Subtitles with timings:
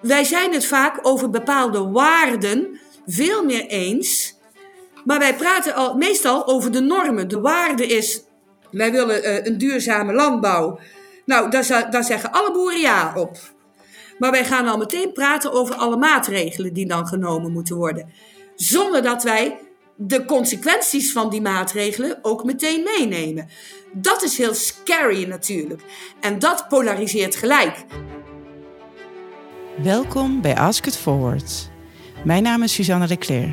[0.00, 4.36] Wij zijn het vaak over bepaalde waarden veel meer eens.
[5.04, 7.28] Maar wij praten al, meestal over de normen.
[7.28, 8.22] De waarde is,
[8.70, 10.78] wij willen uh, een duurzame landbouw.
[11.24, 13.38] Nou, daar, daar zeggen alle boeren ja op.
[14.18, 18.12] Maar wij gaan al meteen praten over alle maatregelen die dan genomen moeten worden.
[18.54, 19.58] Zonder dat wij
[19.96, 23.48] de consequenties van die maatregelen ook meteen meenemen.
[23.92, 25.82] Dat is heel scary natuurlijk.
[26.20, 27.84] En dat polariseert gelijk.
[29.82, 31.70] Welkom bij Ask It Forward.
[32.24, 33.52] Mijn naam is Suzanne de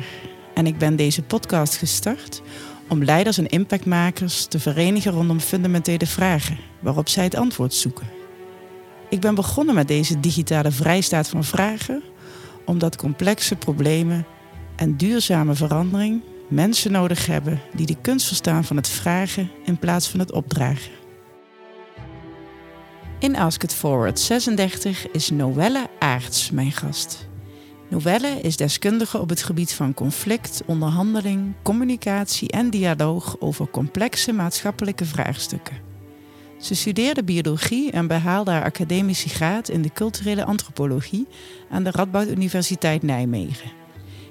[0.54, 2.42] en ik ben deze podcast gestart
[2.88, 8.06] om leiders en impactmakers te verenigen rondom fundamentele vragen waarop zij het antwoord zoeken.
[9.08, 12.02] Ik ben begonnen met deze digitale vrijstaat van vragen
[12.64, 14.26] omdat complexe problemen
[14.76, 20.08] en duurzame verandering mensen nodig hebben die de kunst verstaan van het vragen in plaats
[20.08, 21.05] van het opdragen.
[23.18, 27.28] In Ask It Forward 36 is Noelle Aarts mijn gast.
[27.88, 35.04] Noelle is deskundige op het gebied van conflict, onderhandeling, communicatie en dialoog over complexe maatschappelijke
[35.04, 35.76] vraagstukken.
[36.60, 41.26] Ze studeerde biologie en behaalde haar academische graad in de culturele antropologie
[41.70, 43.85] aan de Radboud Universiteit Nijmegen.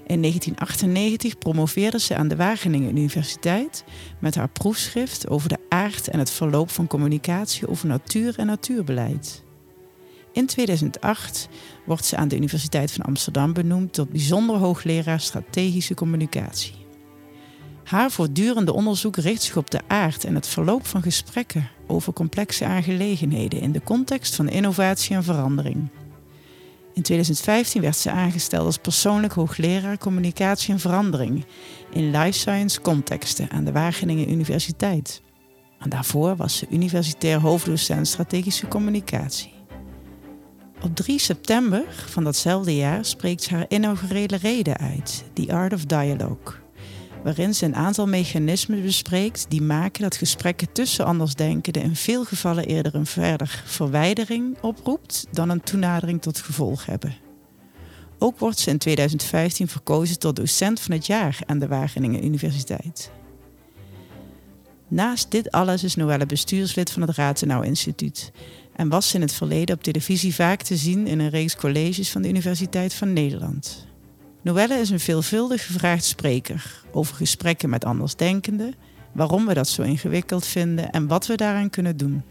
[0.08, 3.84] In 1998 promoveerde ze aan de Wageningen Universiteit
[4.20, 9.44] met haar proefschrift over de aard en het verloop van communicatie over natuur en natuurbeleid.
[10.34, 11.50] In 2008
[11.86, 16.74] wordt ze aan de Universiteit van Amsterdam benoemd tot bijzonder hoogleraar strategische communicatie.
[17.84, 22.66] Haar voortdurende onderzoek richt zich op de aard en het verloop van gesprekken over complexe
[22.66, 25.90] aangelegenheden in de context van innovatie en verandering.
[26.96, 31.46] In 2015 werd ze aangesteld als persoonlijk hoogleraar communicatie en verandering
[31.92, 35.22] in life science contexten aan de Wageningen Universiteit.
[35.80, 39.54] En daarvoor was ze universitair hoofddocent strategische communicatie.
[40.82, 45.86] Op 3 september van datzelfde jaar spreekt ze haar inaugurele reden uit, The Art of
[45.86, 46.65] Dialogue
[47.26, 52.66] waarin ze een aantal mechanismen bespreekt die maken dat gesprekken tussen andersdenkenden in veel gevallen
[52.66, 57.16] eerder een verder verwijdering oproept dan een toenadering tot gevolg hebben.
[58.20, 63.12] Ook wordt ze in 2015 verkozen tot docent van het jaar aan de Wageningen Universiteit.
[64.88, 68.32] Naast dit alles is Noelle bestuurslid van het Ratenau Instituut
[68.76, 72.22] en was in het verleden op televisie vaak te zien in een reeks colleges van
[72.22, 73.86] de Universiteit van Nederland.
[74.46, 78.74] Noelle is een veelvuldig gevraagd spreker over gesprekken met andersdenkenden,
[79.12, 82.24] waarom we dat zo ingewikkeld vinden en wat we daaraan kunnen doen.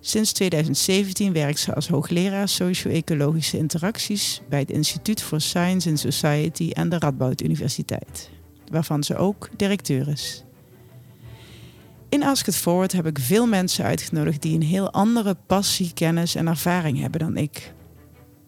[0.00, 6.70] Sinds 2017 werkt ze als hoogleraar socio-ecologische interacties bij het Instituut for Science and Society
[6.74, 8.30] aan de Radboud Universiteit,
[8.70, 10.44] waarvan ze ook directeur is.
[12.08, 16.34] In Ask It Forward heb ik veel mensen uitgenodigd die een heel andere passie, kennis
[16.34, 17.74] en ervaring hebben dan ik.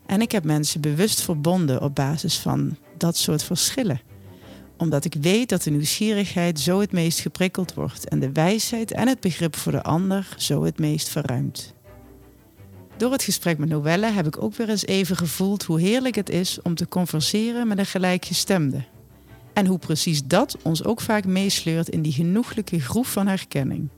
[0.08, 4.00] En ik heb mensen bewust verbonden op basis van dat soort verschillen.
[4.76, 9.08] Omdat ik weet dat de nieuwsgierigheid zo het meest geprikkeld wordt en de wijsheid en
[9.08, 11.74] het begrip voor de ander zo het meest verruimt.
[12.96, 16.30] Door het gesprek met Noelle heb ik ook weer eens even gevoeld hoe heerlijk het
[16.30, 18.84] is om te converseren met een gelijkgestemde.
[19.52, 23.88] En hoe precies dat ons ook vaak meesleurt in die genoeglijke groef van herkenning.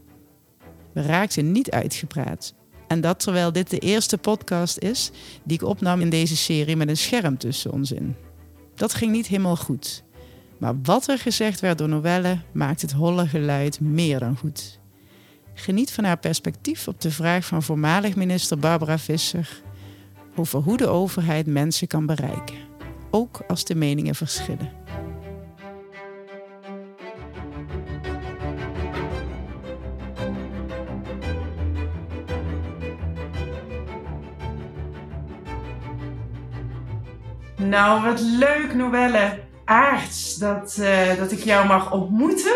[0.93, 2.55] We raakten niet uitgepraat,
[2.91, 5.11] en dat terwijl dit de eerste podcast is
[5.43, 8.17] die ik opnam in deze serie met een scherm tussen ons in.
[8.75, 10.03] Dat ging niet helemaal goed.
[10.59, 14.79] Maar wat er gezegd werd door Noelle maakt het holle geluid meer dan goed.
[15.55, 19.63] Geniet van haar perspectief op de vraag van voormalig minister Barbara Visser
[20.37, 22.57] over hoe de overheid mensen kan bereiken,
[23.11, 24.80] ook als de meningen verschillen.
[37.71, 42.53] Nou, wat leuk, Noelle Aarts, dat, uh, dat ik jou mag ontmoeten.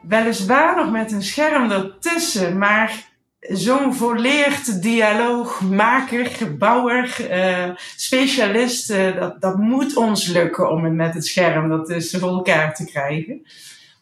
[0.00, 3.08] Weliswaar nog met een scherm ertussen, maar
[3.40, 11.14] zo'n volleerd dialoogmaker, bouwer, uh, specialist, uh, dat, dat moet ons lukken om het met
[11.14, 13.46] het scherm dat dus voor elkaar te krijgen.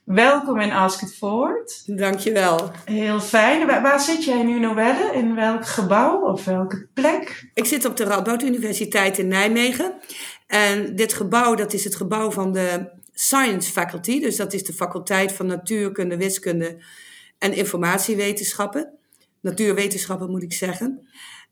[0.05, 1.83] Welkom in Ask It Forward.
[1.87, 2.71] Dankjewel.
[2.85, 3.67] Heel fijn.
[3.67, 5.11] Waar, waar zit jij nu, Noelle?
[5.15, 7.51] In welk gebouw of welke plek?
[7.55, 9.93] Ik zit op de Radboud Universiteit in Nijmegen.
[10.55, 14.21] En dit gebouw, dat is het gebouw van de Science Faculty.
[14.21, 16.83] Dus dat is de faculteit van natuurkunde, wiskunde
[17.39, 18.93] en informatiewetenschappen.
[19.41, 21.09] Natuurwetenschappen moet ik zeggen.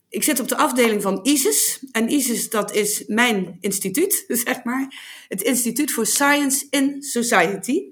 [0.09, 1.79] Ik zit op de afdeling van ISIS.
[1.91, 4.93] En ISIS, dat is mijn instituut, zeg maar.
[5.27, 7.83] Het Instituut for Science in Society.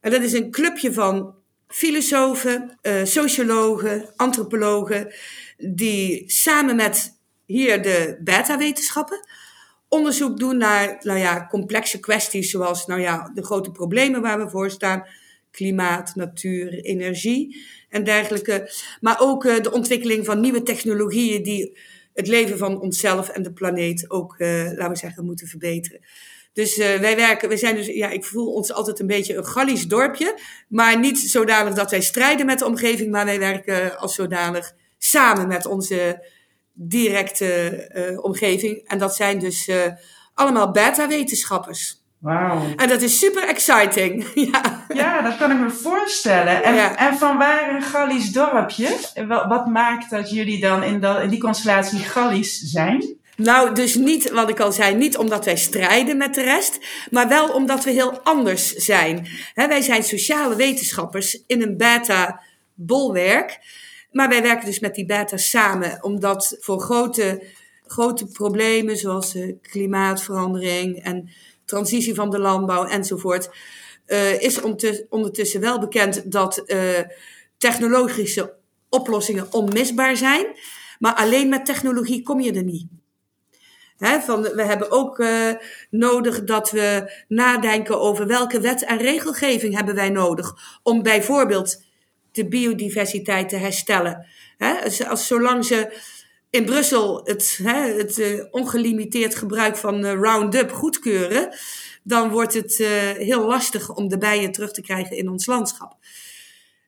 [0.00, 1.34] En dat is een clubje van
[1.68, 5.14] filosofen, uh, sociologen, antropologen,
[5.56, 9.28] die samen met hier de beta-wetenschappen.
[9.90, 14.50] Onderzoek doen naar nou ja, complexe kwesties zoals nou ja, de grote problemen waar we
[14.50, 15.06] voor staan.
[15.50, 18.72] Klimaat, natuur, energie en dergelijke.
[19.00, 21.78] Maar ook uh, de ontwikkeling van nieuwe technologieën die
[22.14, 26.00] het leven van onszelf en de planeet ook, uh, laten we zeggen, moeten verbeteren.
[26.52, 29.46] Dus uh, wij werken, we zijn dus, ja, ik voel ons altijd een beetje een
[29.46, 30.38] Gallisch dorpje.
[30.68, 35.48] Maar niet zodanig dat wij strijden met de omgeving, maar wij werken als zodanig samen
[35.48, 36.24] met onze
[36.82, 38.82] directe uh, omgeving.
[38.86, 39.76] En dat zijn dus uh,
[40.34, 42.02] allemaal beta-wetenschappers.
[42.18, 42.62] Wauw.
[42.76, 44.26] En dat is super exciting.
[44.52, 44.86] ja.
[44.88, 46.62] ja, dat kan ik me voorstellen.
[46.62, 46.96] En, ja.
[46.96, 48.96] en van waar een Gallisch dorpje?
[49.28, 53.18] Wat, wat maakt dat jullie dan in, dat, in die constellatie Gallisch zijn?
[53.36, 56.78] Nou, dus niet, wat ik al zei, niet omdat wij strijden met de rest,
[57.10, 59.26] maar wel omdat we heel anders zijn.
[59.54, 63.58] He, wij zijn sociale wetenschappers in een beta-bolwerk.
[64.10, 67.42] Maar wij werken dus met die beta samen, omdat voor grote,
[67.86, 71.30] grote problemen zoals uh, klimaatverandering en
[71.64, 73.50] transitie van de landbouw enzovoort,
[74.06, 74.60] uh, is
[75.08, 76.98] ondertussen wel bekend dat uh,
[77.58, 78.54] technologische
[78.88, 80.46] oplossingen onmisbaar zijn.
[80.98, 82.86] Maar alleen met technologie kom je er niet.
[84.20, 85.24] Van, we hebben ook
[85.90, 91.82] nodig dat we nadenken over welke wet en regelgeving hebben wij nodig om bijvoorbeeld
[92.32, 94.26] de biodiversiteit te herstellen.
[94.56, 95.98] He, als, zolang ze
[96.50, 101.54] in Brussel het, he, het uh, ongelimiteerd gebruik van uh, Roundup goedkeuren,
[102.02, 105.96] dan wordt het uh, heel lastig om de bijen terug te krijgen in ons landschap.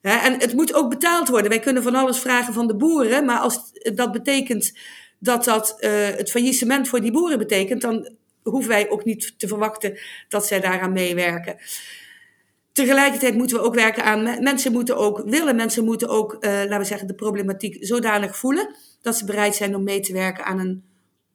[0.00, 1.50] en het moet ook betaald worden.
[1.50, 3.60] Wij kunnen van alles vragen van de boeren, maar als
[3.94, 4.72] dat betekent
[5.18, 9.98] dat dat het faillissement voor die boeren betekent, dan hoeven wij ook niet te verwachten
[10.28, 11.56] dat zij daaraan meewerken.
[12.72, 16.78] Tegelijkertijd moeten we ook werken aan, mensen moeten ook willen, mensen moeten ook, uh, laten
[16.78, 20.58] we zeggen, de problematiek zodanig voelen dat ze bereid zijn om mee te werken aan
[20.58, 20.84] een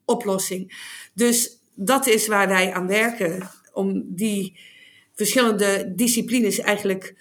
[0.04, 0.76] oplossing.
[1.14, 4.58] Dus dat is waar wij aan werken, om die
[5.14, 7.14] verschillende disciplines eigenlijk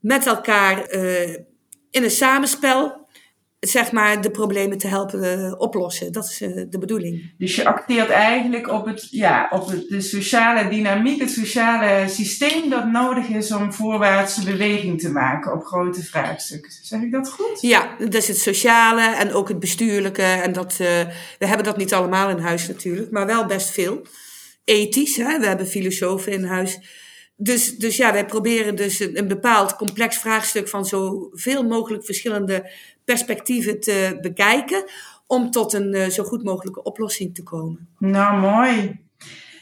[0.00, 1.28] met elkaar uh,
[1.90, 2.99] in een samenspel
[3.60, 6.12] zeg maar, de problemen te helpen uh, oplossen.
[6.12, 7.32] Dat is uh, de bedoeling.
[7.38, 12.70] Dus je acteert eigenlijk op, het, ja, op het, de sociale dynamiek, het sociale systeem
[12.70, 16.72] dat nodig is om voorwaartse beweging te maken op grote vraagstukken.
[16.82, 17.60] Zeg ik dat goed?
[17.60, 20.22] Ja, is het sociale en ook het bestuurlijke.
[20.22, 20.78] En dat, uh,
[21.38, 24.06] we hebben dat niet allemaal in huis natuurlijk, maar wel best veel.
[24.64, 25.38] Ethisch, hè?
[25.38, 26.78] we hebben filosofen in huis.
[27.42, 32.70] Dus, dus ja, wij proberen dus een, een bepaald complex vraagstuk van zoveel mogelijk verschillende
[33.10, 34.84] perspectieven te bekijken
[35.26, 37.88] om tot een uh, zo goed mogelijke oplossing te komen.
[37.98, 39.00] Nou, mooi.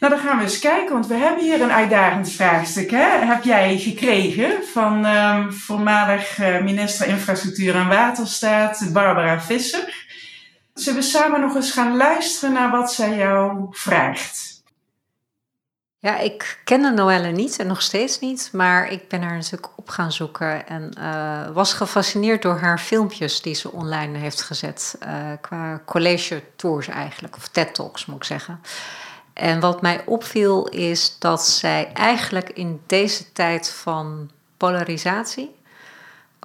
[0.00, 2.90] Nou, dan gaan we eens kijken, want we hebben hier een uitdagend vraagstuk.
[2.90, 3.26] Hè?
[3.26, 10.06] Heb jij gekregen van um, voormalig uh, minister Infrastructuur en Waterstaat, Barbara Visser.
[10.74, 14.57] Zullen we samen nog eens gaan luisteren naar wat zij jou vraagt?
[16.00, 19.88] Ja, ik kende Noelle niet en nog steeds niet, maar ik ben haar natuurlijk op
[19.88, 24.98] gaan zoeken en uh, was gefascineerd door haar filmpjes die ze online heeft gezet.
[25.02, 28.60] Uh, qua college tours eigenlijk, of TED Talks moet ik zeggen.
[29.32, 35.57] En wat mij opviel is dat zij eigenlijk in deze tijd van polarisatie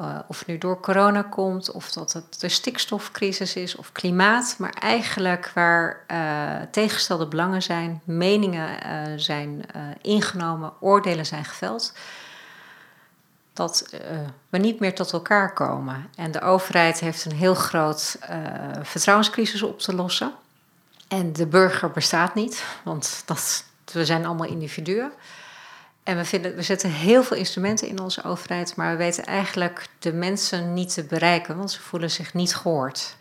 [0.02, 4.74] uh, of nu door corona komt, of dat het de stikstofcrisis is of klimaat, maar
[4.80, 9.66] eigenlijk waar uh, tegenstelde belangen zijn, meningen uh, zijn
[10.02, 11.94] ingenomen, oordelen zijn geveld,
[13.54, 13.94] dat
[14.50, 16.10] we niet meer tot elkaar komen.
[16.16, 18.18] En de overheid heeft een heel groot
[18.82, 20.34] vertrouwenscrisis op te lossen.
[21.08, 25.12] En de burger bestaat niet, want dat, we zijn allemaal individuen.
[26.04, 29.88] En we, vinden, we zetten heel veel instrumenten in onze overheid, maar we weten eigenlijk
[30.00, 33.16] de mensen niet te bereiken, want ze voelen zich niet gehoord.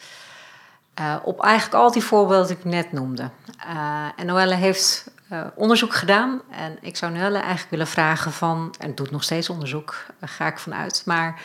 [1.01, 3.31] Uh, op eigenlijk al die voorbeelden die ik net noemde.
[3.69, 6.41] Uh, en Noelle heeft uh, onderzoek gedaan.
[6.51, 10.59] En ik zou Noelle eigenlijk willen vragen van, en doet nog steeds onderzoek, ga ik
[10.59, 11.03] vanuit.
[11.07, 11.41] Maar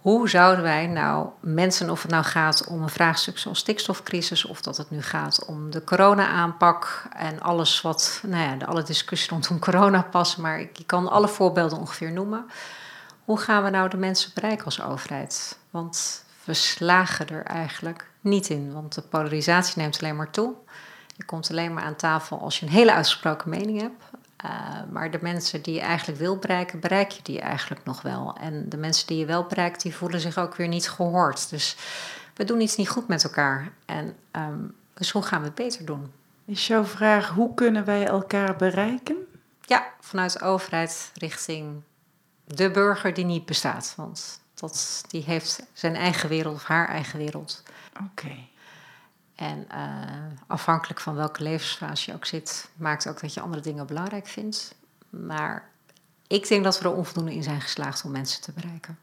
[0.00, 4.60] hoe zouden wij nou mensen, of het nou gaat om een vraagstuk zoals stikstofcrisis, of
[4.60, 9.58] dat het nu gaat om de corona-aanpak en alles wat, nou ja, alle discussie rondom
[9.58, 12.46] corona passen, maar ik kan alle voorbeelden ongeveer noemen.
[13.24, 15.58] Hoe gaan we nou de mensen bereiken als overheid?
[15.70, 20.54] Want we slagen er eigenlijk niet in, want de polarisatie neemt alleen maar toe.
[21.16, 24.02] Je komt alleen maar aan tafel als je een hele uitgesproken mening hebt.
[24.44, 24.50] Uh,
[24.90, 28.36] maar de mensen die je eigenlijk wil bereiken, bereik je die eigenlijk nog wel.
[28.40, 31.50] En de mensen die je wel bereikt, die voelen zich ook weer niet gehoord.
[31.50, 31.76] Dus
[32.34, 33.72] we doen iets niet goed met elkaar.
[33.84, 36.12] En um, dus hoe gaan we het beter doen?
[36.44, 39.16] Is jouw vraag, hoe kunnen wij elkaar bereiken?
[39.60, 41.82] Ja, vanuit de overheid richting
[42.44, 43.94] de burger die niet bestaat.
[43.96, 47.62] Want dat, die heeft zijn eigen wereld of haar eigen wereld.
[47.92, 48.04] Oké.
[48.10, 48.48] Okay.
[49.38, 49.66] En
[50.46, 54.74] afhankelijk van welke levensfase je ook zit, maakt ook dat je andere dingen belangrijk vindt.
[55.10, 55.68] Maar
[56.26, 58.98] ik denk dat we er onvoldoende in zijn geslaagd om mensen te bereiken.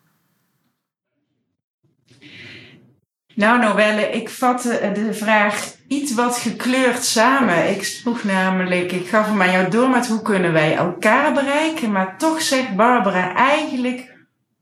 [3.36, 7.70] Nou, Noelle, ik vatte de vraag iets wat gekleurd samen.
[7.70, 11.92] Ik vroeg namelijk, ik gaf hem aan jou door met hoe kunnen wij elkaar bereiken,
[11.92, 14.15] maar toch zegt Barbara eigenlijk,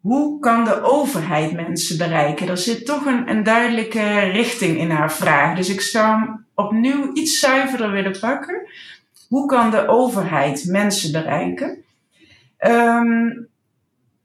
[0.04, 2.48] hoe kan de overheid mensen bereiken?
[2.48, 5.56] Er zit toch een, een duidelijke richting in haar vraag.
[5.56, 8.62] Dus ik zou hem opnieuw iets zuiverder willen pakken.
[9.28, 11.84] Hoe kan de overheid mensen bereiken?
[12.60, 13.48] Um,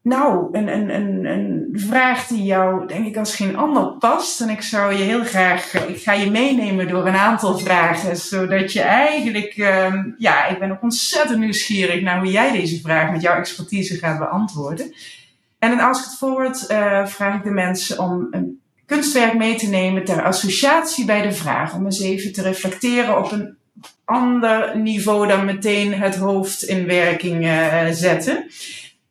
[0.02, 4.40] nou, een, vraag die jou, denk ik, als geen ander past.
[4.40, 8.16] En ik zou je heel graag, eh, ik ga je meenemen door een aantal vragen,
[8.16, 13.10] zodat je eigenlijk, um, ja, ik ben ook ontzettend nieuwsgierig naar hoe jij deze vraag
[13.10, 14.92] met jouw expertise gaat beantwoorden.
[15.58, 19.68] En als ik het voorwoord, uh, vraag ik de mensen om een kunstwerk mee te
[19.68, 21.74] nemen ter associatie bij de vraag.
[21.74, 23.56] Om eens even te reflecteren op een
[24.04, 28.46] ander niveau dan meteen het hoofd in werking uh, zetten.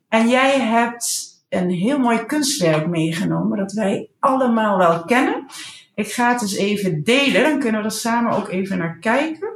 [0.08, 5.46] En jij hebt een heel mooi kunstwerk meegenomen dat wij allemaal wel kennen.
[5.94, 9.48] Ik ga het eens even delen, dan kunnen we er samen ook even naar kijken.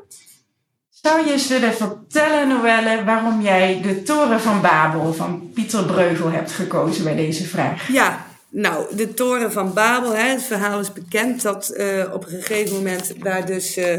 [1.02, 6.30] Zou je eens willen vertellen, Noelle, waarom jij de Toren van Babel van Pieter Breugel
[6.30, 7.88] hebt gekozen bij deze vraag?
[7.88, 12.30] Ja, nou, de Toren van Babel, hè, het verhaal is bekend dat uh, op een
[12.30, 13.98] gegeven moment daar dus uh,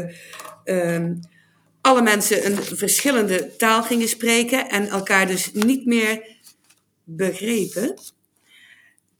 [0.64, 1.20] um,
[1.80, 6.22] alle mensen een verschillende taal gingen spreken en elkaar dus niet meer
[7.04, 7.94] begrepen.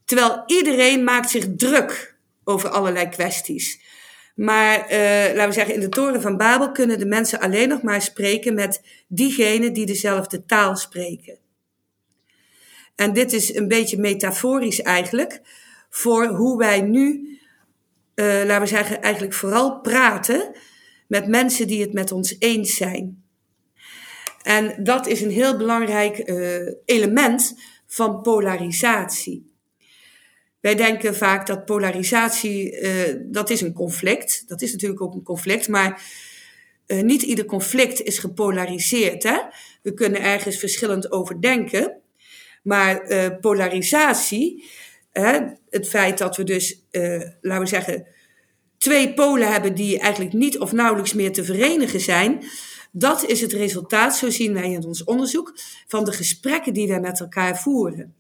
[0.04, 2.14] Terwijl iedereen maakt zich druk
[2.44, 3.80] over allerlei kwesties.
[4.34, 7.82] Maar uh, laten we zeggen, in de toren van Babel kunnen de mensen alleen nog
[7.82, 11.38] maar spreken met diegenen die dezelfde taal spreken.
[12.94, 15.40] En dit is een beetje metaforisch eigenlijk
[15.90, 17.38] voor hoe wij nu,
[18.14, 20.56] uh, laten we zeggen, eigenlijk vooral praten
[21.08, 23.22] met mensen die het met ons eens zijn.
[24.42, 29.53] En dat is een heel belangrijk uh, element van polarisatie.
[30.64, 32.90] Wij denken vaak dat polarisatie, uh,
[33.22, 34.48] dat is een conflict.
[34.48, 36.02] Dat is natuurlijk ook een conflict, maar
[36.86, 39.22] uh, niet ieder conflict is gepolariseerd.
[39.22, 39.38] Hè?
[39.82, 42.00] We kunnen ergens verschillend over denken.
[42.62, 44.64] Maar uh, polarisatie,
[45.70, 46.86] het feit dat we dus,
[47.40, 48.06] laten we zeggen,
[48.78, 52.44] twee polen hebben die eigenlijk niet of nauwelijks meer te verenigen zijn,
[52.92, 57.00] dat is het resultaat, zo zien wij in ons onderzoek, van de gesprekken die wij
[57.00, 58.14] met elkaar voeren.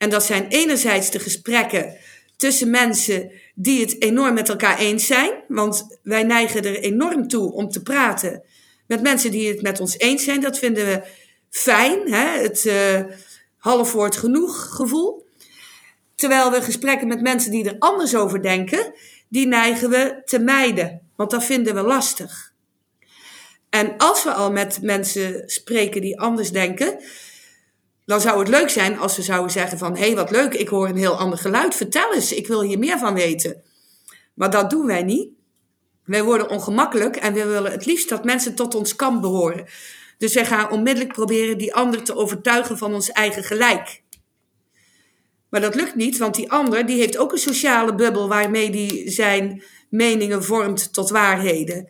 [0.00, 1.96] En dat zijn enerzijds de gesprekken
[2.36, 7.52] tussen mensen die het enorm met elkaar eens zijn, want wij neigen er enorm toe
[7.52, 8.42] om te praten
[8.86, 10.40] met mensen die het met ons eens zijn.
[10.40, 11.02] Dat vinden we
[11.50, 12.40] fijn, hè?
[12.42, 13.00] het uh,
[13.56, 15.26] half woord genoeg gevoel.
[16.14, 18.92] Terwijl we gesprekken met mensen die er anders over denken,
[19.28, 22.52] die neigen we te mijden, want dat vinden we lastig.
[23.70, 26.98] En als we al met mensen spreken die anders denken,
[28.10, 30.68] dan zou het leuk zijn als we zouden zeggen van, hé hey, wat leuk, ik
[30.68, 33.62] hoor een heel ander geluid, vertel eens, ik wil hier meer van weten.
[34.34, 35.28] Maar dat doen wij niet.
[36.04, 39.66] Wij worden ongemakkelijk en we willen het liefst dat mensen tot ons kamp behoren.
[40.18, 44.02] Dus wij gaan onmiddellijk proberen die ander te overtuigen van ons eigen gelijk.
[45.50, 49.10] Maar dat lukt niet, want die ander die heeft ook een sociale bubbel waarmee die
[49.10, 51.88] zijn meningen vormt tot waarheden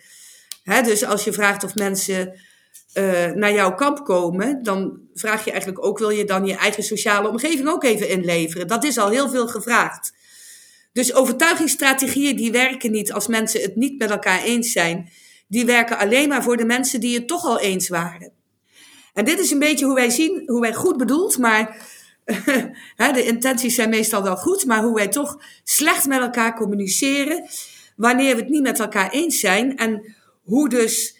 [0.64, 2.40] dus als je vraagt of mensen
[2.94, 6.82] uh, naar jouw kamp komen, dan vraag je eigenlijk ook: wil je dan je eigen
[6.82, 8.66] sociale omgeving ook even inleveren?
[8.66, 10.12] Dat is al heel veel gevraagd.
[10.92, 15.10] Dus overtuigingsstrategieën die werken niet als mensen het niet met elkaar eens zijn.
[15.48, 18.32] Die werken alleen maar voor de mensen die het toch al eens waren.
[19.14, 21.86] En dit is een beetje hoe wij zien, hoe wij goed bedoeld, maar
[23.14, 27.48] de intenties zijn meestal wel goed, maar hoe wij toch slecht met elkaar communiceren
[27.96, 29.76] wanneer we het niet met elkaar eens zijn.
[29.76, 31.16] En hoe dus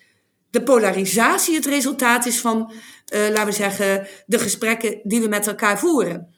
[0.51, 2.73] de polarisatie het resultaat is van,
[3.15, 6.35] uh, laten we zeggen, de gesprekken die we met elkaar voeren.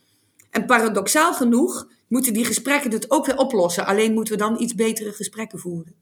[0.51, 3.87] En paradoxaal genoeg moeten die gesprekken het ook weer oplossen.
[3.87, 5.95] Alleen moeten we dan iets betere gesprekken voeren.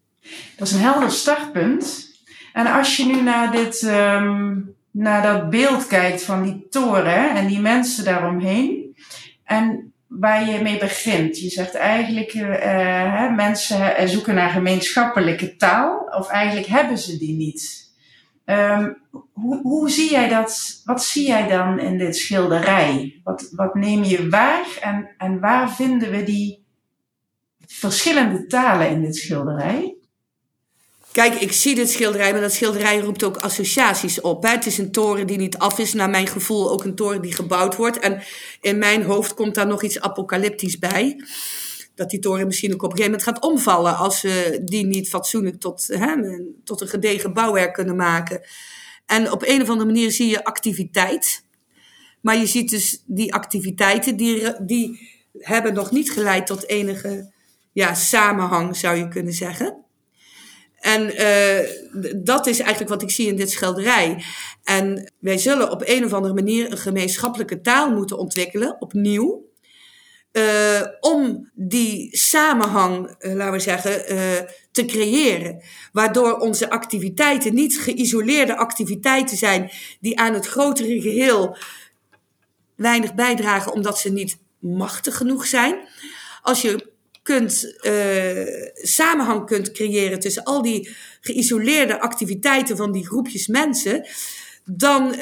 [0.56, 2.08] Dat is een helder startpunt.
[2.52, 7.46] En als je nu naar, dit, um, naar dat beeld kijkt van die toren en
[7.46, 8.96] die mensen daaromheen.
[9.44, 11.38] En waar je mee begint.
[11.38, 17.89] Je zegt eigenlijk, uh, mensen zoeken naar gemeenschappelijke taal, of eigenlijk hebben ze die niet.
[18.50, 18.96] Um,
[19.32, 20.80] hoe, hoe zie jij dat?
[20.84, 23.20] Wat zie jij dan in dit schilderij?
[23.24, 26.64] Wat, wat neem je waar en, en waar vinden we die
[27.66, 29.94] verschillende talen in dit schilderij?
[31.12, 34.42] Kijk, ik zie dit schilderij, maar dat schilderij roept ook associaties op.
[34.42, 37.34] Het is een toren die niet af is, naar mijn gevoel ook een toren die
[37.34, 37.98] gebouwd wordt.
[37.98, 38.22] En
[38.60, 41.24] in mijn hoofd komt daar nog iets apocalyptisch bij.
[41.94, 45.08] Dat die toren misschien ook op een gegeven moment gaat omvallen als we die niet
[45.08, 46.14] fatsoenlijk tot, hè,
[46.64, 48.40] tot een gedegen bouwwerk kunnen maken.
[49.06, 51.44] En op een of andere manier zie je activiteit.
[52.20, 57.32] Maar je ziet dus die activiteiten, die, die hebben nog niet geleid tot enige
[57.72, 59.84] ja, samenhang, zou je kunnen zeggen.
[60.80, 64.24] En uh, dat is eigenlijk wat ik zie in dit schilderij.
[64.64, 69.48] En wij zullen op een of andere manier een gemeenschappelijke taal moeten ontwikkelen, opnieuw.
[70.32, 74.04] Uh, om die samenhang, uh, laten we zeggen,
[74.70, 75.62] te creëren.
[75.92, 79.70] Waardoor onze activiteiten niet geïsoleerde activiteiten zijn
[80.00, 81.56] die aan het grotere geheel
[82.76, 85.88] weinig bijdragen omdat ze niet machtig genoeg zijn.
[86.42, 87.80] Als je kunt,
[88.74, 94.06] samenhang kunt creëren tussen al die geïsoleerde activiteiten van die groepjes mensen,
[94.64, 95.14] dan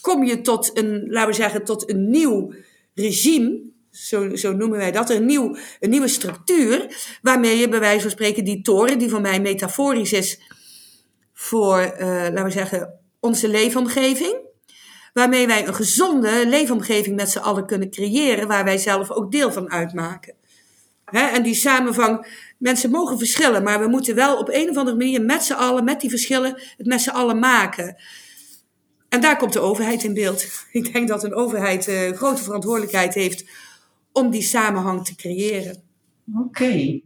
[0.00, 2.54] kom je tot een, laten we zeggen, tot een nieuw
[2.94, 3.74] regime.
[3.96, 8.10] Zo, zo noemen wij dat, een, nieuw, een nieuwe structuur, waarmee je bij wijze van
[8.10, 10.40] spreken die toren, die voor mij metaforisch is
[11.32, 14.36] voor, uh, laten we zeggen, onze leefomgeving,
[15.12, 19.52] waarmee wij een gezonde leefomgeving met z'n allen kunnen creëren, waar wij zelf ook deel
[19.52, 20.34] van uitmaken.
[21.04, 22.26] En die samenvang,
[22.58, 25.84] mensen mogen verschillen, maar we moeten wel op een of andere manier met z'n allen,
[25.84, 27.96] met die verschillen, het met z'n allen maken.
[29.08, 30.46] En daar komt de overheid in beeld.
[30.72, 33.44] Ik denk dat een overheid uh, grote verantwoordelijkheid heeft
[34.16, 35.82] om die samenhang te creëren.
[36.34, 37.00] Oké.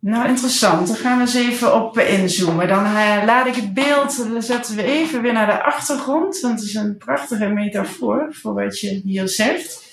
[0.00, 0.88] Nou, interessant.
[0.88, 2.68] Daar gaan we eens even op inzoomen.
[2.68, 6.40] Dan uh, laat ik het beeld, dan zetten we even weer naar de achtergrond.
[6.40, 9.86] Want het is een prachtige metafoor voor wat je hier zegt.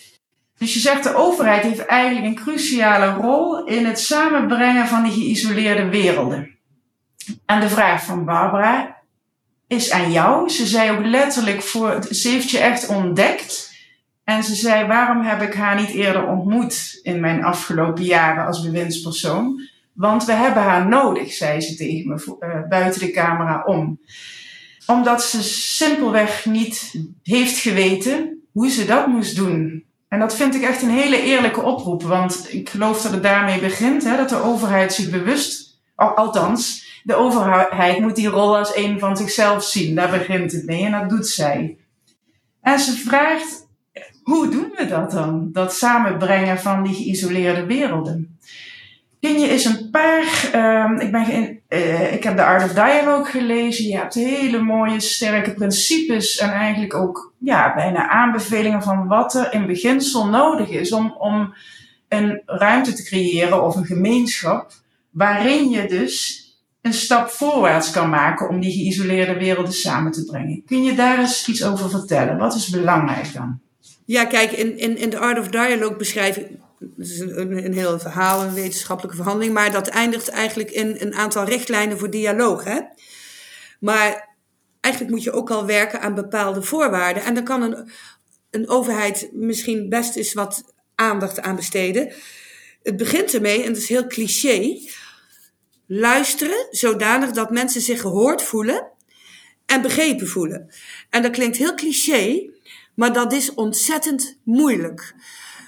[0.58, 5.12] Dus je zegt de overheid heeft eigenlijk een cruciale rol in het samenbrengen van die
[5.12, 6.58] geïsoleerde werelden.
[7.46, 8.98] En de vraag van Barbara
[9.68, 10.50] is aan jou.
[10.50, 13.75] Ze zei ook letterlijk, voor, ze heeft je echt ontdekt.
[14.26, 18.62] En ze zei, waarom heb ik haar niet eerder ontmoet in mijn afgelopen jaren als
[18.62, 19.62] bewindspersoon?
[19.94, 24.00] Want we hebben haar nodig, zei ze tegen me uh, buiten de camera om.
[24.86, 29.84] Omdat ze simpelweg niet heeft geweten hoe ze dat moest doen.
[30.08, 33.60] En dat vind ik echt een hele eerlijke oproep, want ik geloof dat het daarmee
[33.60, 39.00] begint, hè, dat de overheid zich bewust, althans, de overheid moet die rol als een
[39.00, 39.96] van zichzelf zien.
[39.96, 41.78] Daar begint het mee en dat doet zij.
[42.62, 43.65] En ze vraagt,
[44.26, 45.50] hoe doen we dat dan?
[45.52, 48.38] Dat samenbrengen van die geïsoleerde werelden.
[49.20, 53.26] Kun je eens een paar, um, ik, ben uh, ik heb de Art of Dialogue
[53.26, 53.86] gelezen.
[53.86, 59.54] Je hebt hele mooie, sterke principes en eigenlijk ook ja, bijna aanbevelingen van wat er
[59.54, 61.54] in beginsel nodig is om, om
[62.08, 64.72] een ruimte te creëren of een gemeenschap
[65.10, 66.44] waarin je dus
[66.82, 70.64] een stap voorwaarts kan maken om die geïsoleerde werelden samen te brengen.
[70.66, 72.38] Kun je daar eens iets over vertellen?
[72.38, 73.64] Wat is belangrijk dan?
[74.06, 76.48] Ja, kijk, in, in, in de Art of Dialogue beschrijf ik
[76.98, 81.14] het is een, een heel verhaal, een wetenschappelijke verhandeling, maar dat eindigt eigenlijk in een
[81.14, 82.64] aantal richtlijnen voor dialoog.
[82.64, 82.80] Hè?
[83.80, 84.36] Maar
[84.82, 87.24] eigenlijk moet je ook al werken aan bepaalde voorwaarden.
[87.24, 87.90] En dan kan een,
[88.50, 92.14] een overheid misschien best eens wat aandacht aan besteden.
[92.84, 94.80] Het begint ermee, en dat is heel cliché,
[95.88, 98.88] luisteren zodanig dat mensen zich gehoord voelen
[99.66, 100.74] en begrepen voelen.
[101.10, 102.50] En dat klinkt heel cliché,
[102.96, 105.16] maar dat is ontzettend moeilijk.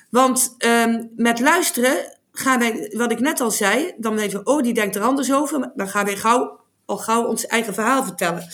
[0.09, 4.73] Want um, met luisteren gaan wij, wat ik net al zei, dan even, oh, die
[4.73, 5.71] denkt er anders over.
[5.75, 8.47] Dan gaan wij gauw, al gauw ons eigen verhaal vertellen.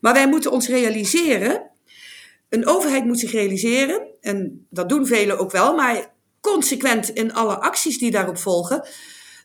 [0.00, 1.70] Maar wij moeten ons realiseren,
[2.48, 7.60] een overheid moet zich realiseren, en dat doen velen ook wel, maar consequent in alle
[7.60, 8.88] acties die daarop volgen,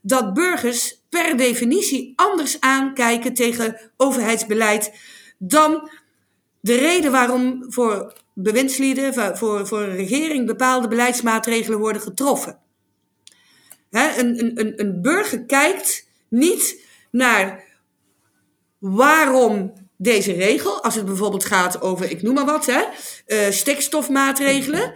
[0.01, 4.93] dat burgers per definitie anders aankijken tegen overheidsbeleid
[5.37, 5.89] dan
[6.59, 12.59] de reden waarom voor bewindslieden, voor, voor een regering bepaalde beleidsmaatregelen worden getroffen.
[13.89, 17.63] een, een, een burger kijkt niet naar
[18.79, 24.93] waarom deze regel, als het bijvoorbeeld gaat over, ik noem maar wat, uh, stikstofmaatregelen.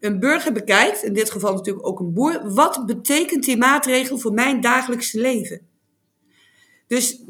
[0.00, 4.32] Een burger bekijkt, in dit geval natuurlijk ook een boer, wat betekent die maatregel voor
[4.32, 5.60] mijn dagelijkse leven?
[6.86, 7.22] Dus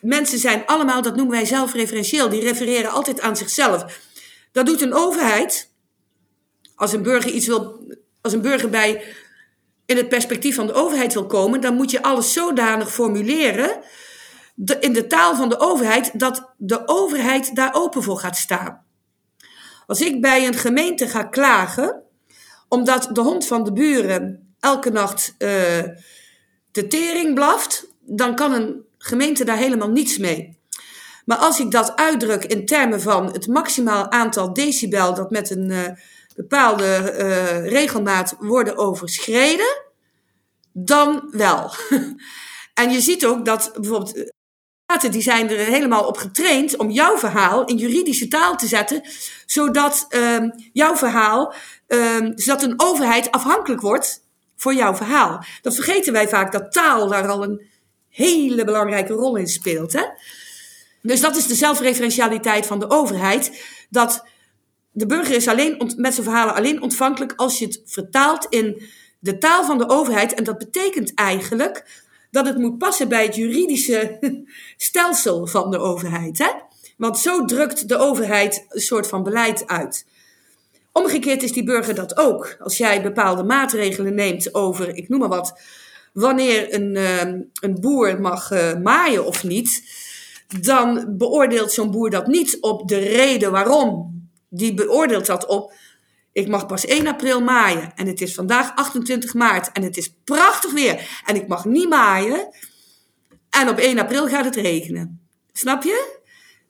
[0.00, 4.00] mensen zijn allemaal, dat noemen wij zelfreferentieel, die refereren altijd aan zichzelf.
[4.52, 5.72] Dat doet een overheid.
[6.74, 7.86] Als een burger iets wil,
[8.20, 9.02] als een burger bij
[9.86, 13.80] in het perspectief van de overheid wil komen, dan moet je alles zodanig formuleren
[14.80, 18.84] in de taal van de overheid dat de overheid daar open voor gaat staan.
[19.86, 22.02] Als ik bij een gemeente ga klagen,
[22.68, 25.48] omdat de hond van de buren elke nacht uh,
[26.70, 30.59] de tering blaft, dan kan een gemeente daar helemaal niets mee.
[31.30, 35.70] Maar als ik dat uitdruk in termen van het maximaal aantal decibel dat met een
[35.70, 35.80] uh,
[36.34, 39.82] bepaalde uh, regelmaat worden overschreden,
[40.72, 41.72] dan wel.
[42.80, 44.30] en je ziet ook dat bijvoorbeeld
[45.10, 49.02] die zijn er helemaal op getraind om jouw verhaal in juridische taal te zetten,
[49.46, 51.54] zodat um, jouw verhaal,
[51.86, 54.22] um, zodat een overheid afhankelijk wordt
[54.56, 55.44] voor jouw verhaal.
[55.62, 57.66] Dat vergeten wij vaak, dat taal daar al een
[58.08, 59.92] hele belangrijke rol in speelt.
[59.92, 60.04] Hè?
[61.02, 63.64] Dus dat is de zelfreferentialiteit van de overheid.
[63.90, 64.24] Dat
[64.92, 68.82] de burger is alleen met zijn verhalen alleen ontvankelijk als je het vertaalt in
[69.18, 70.34] de taal van de overheid.
[70.34, 74.18] En dat betekent eigenlijk dat het moet passen bij het juridische
[74.76, 76.38] stelsel van de overheid.
[76.38, 76.50] Hè?
[76.96, 80.06] Want zo drukt de overheid een soort van beleid uit.
[80.92, 82.56] Omgekeerd is die burger dat ook.
[82.58, 85.60] Als jij bepaalde maatregelen neemt over, ik noem maar wat,
[86.12, 87.22] wanneer een, uh,
[87.60, 89.82] een boer mag uh, maaien of niet,
[90.60, 94.18] dan beoordeelt zo'n boer dat niet op de reden waarom.
[94.48, 95.72] Die beoordeelt dat op
[96.32, 97.92] ik mag pas 1 april maaien.
[97.94, 99.72] En het is vandaag 28 maart.
[99.72, 101.22] En het is prachtig weer.
[101.24, 102.48] En ik mag niet maaien.
[103.50, 105.20] En op 1 april gaat het regenen.
[105.52, 106.18] Snap je?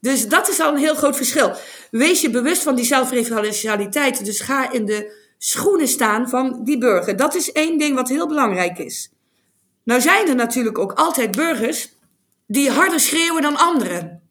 [0.01, 1.53] Dus dat is al een heel groot verschil.
[1.91, 4.25] Wees je bewust van die zelfreferentialiteit.
[4.25, 7.17] Dus ga in de schoenen staan van die burger.
[7.17, 9.11] Dat is één ding wat heel belangrijk is.
[9.83, 11.93] Nou zijn er natuurlijk ook altijd burgers
[12.51, 14.23] die harder schreeuwen dan anderen.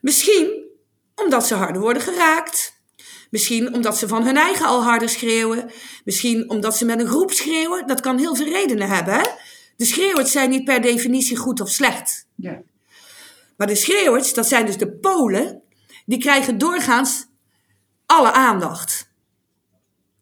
[0.00, 0.68] Misschien
[1.14, 2.82] omdat ze harder worden geraakt.
[3.30, 5.70] Misschien omdat ze van hun eigen al harder schreeuwen.
[6.04, 7.86] Misschien omdat ze met een groep schreeuwen.
[7.86, 9.14] Dat kan heel veel redenen hebben.
[9.14, 9.28] Hè?
[9.76, 12.26] De schreeuwers zijn niet per definitie goed of slecht.
[12.34, 12.62] Ja.
[13.56, 15.62] Maar de schreeuwers, dat zijn dus de Polen,
[16.06, 17.26] die krijgen doorgaans
[18.06, 19.12] alle aandacht.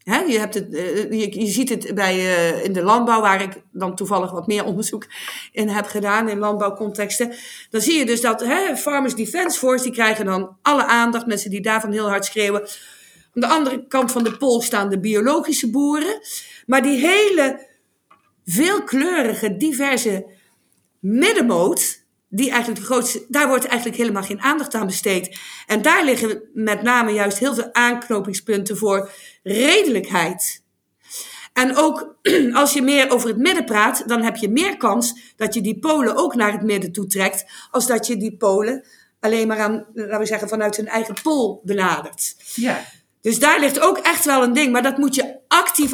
[0.04, 3.62] Je, hebt het, eh, je, je, ziet het bij, uh, in de landbouw, waar ik
[3.72, 5.06] dan toevallig wat meer onderzoek
[5.52, 7.34] in heb gedaan, in landbouwcontexten.
[7.70, 8.44] Dan zie je dus dat
[8.76, 12.60] Farmers Defence Force, die krijgen dan alle aandacht, mensen die daarvan heel hard schreeuwen.
[12.60, 16.20] Aan de andere kant van de pool staan de biologische boeren.
[16.66, 17.66] Maar die hele
[18.44, 20.26] veelkleurige, diverse
[21.00, 22.01] middenmoot,
[22.34, 25.38] die eigenlijk de grootste, daar wordt eigenlijk helemaal geen aandacht aan besteed.
[25.66, 29.10] En daar liggen met name juist heel veel aanknopingspunten voor
[29.42, 30.62] redelijkheid.
[31.52, 32.16] En ook
[32.52, 35.78] als je meer over het midden praat, dan heb je meer kans dat je die
[35.78, 38.84] polen ook naar het midden toe trekt, als dat je die polen
[39.20, 42.36] alleen maar aan, laten we zeggen, vanuit hun eigen pool benadert.
[42.54, 42.84] Ja.
[43.20, 45.92] Dus daar ligt ook echt wel een ding, maar dat moet je actief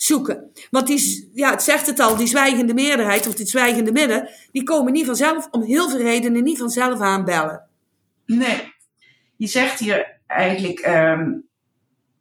[0.00, 0.50] opzoeken.
[0.70, 4.62] Want die, ja, het zegt het al, die zwijgende meerderheid of die zwijgende midden, die
[4.62, 7.62] komen niet vanzelf, om heel veel redenen, niet vanzelf aanbellen.
[8.26, 8.72] Nee,
[9.36, 11.48] je zegt hier eigenlijk um,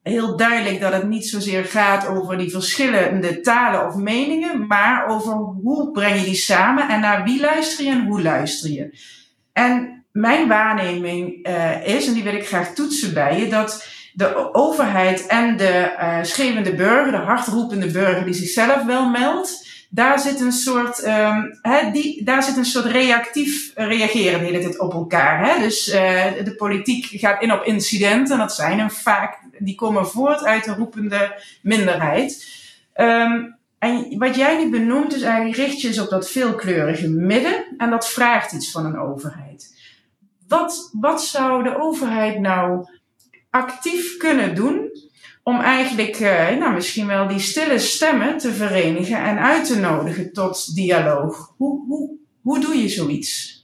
[0.02, 5.34] heel duidelijk dat het niet zozeer gaat over die verschillende talen of meningen, maar over
[5.34, 8.98] hoe breng je die samen en naar wie luister je en hoe luister je.
[9.54, 14.54] En mijn waarneming uh, is, en die wil ik graag toetsen bij je, dat de
[14.54, 15.92] overheid en de
[16.38, 21.60] uh, burger, de hardroepende burger die zichzelf wel meldt, daar zit een soort, um,
[21.92, 25.46] die, daar zit een soort reactief reageren de hele tijd op elkaar.
[25.46, 25.60] Hè?
[25.60, 30.44] Dus uh, de politiek gaat in op incidenten, dat zijn er vaak, die komen voort
[30.44, 32.48] uit de roepende minderheid.
[32.96, 37.66] Um, en wat jij nu benoemt, is eigenlijk richt je eens op dat veelkleurige midden
[37.78, 39.78] en dat vraagt iets van een overheid.
[40.48, 42.88] Wat, wat zou de overheid nou
[43.50, 44.92] actief kunnen doen
[45.44, 50.34] om eigenlijk uh, nou, misschien wel die stille stemmen te verenigen en uit te nodigen
[50.34, 51.54] tot dialoog?
[51.58, 53.58] Hoe, hoe, hoe doe je zoiets?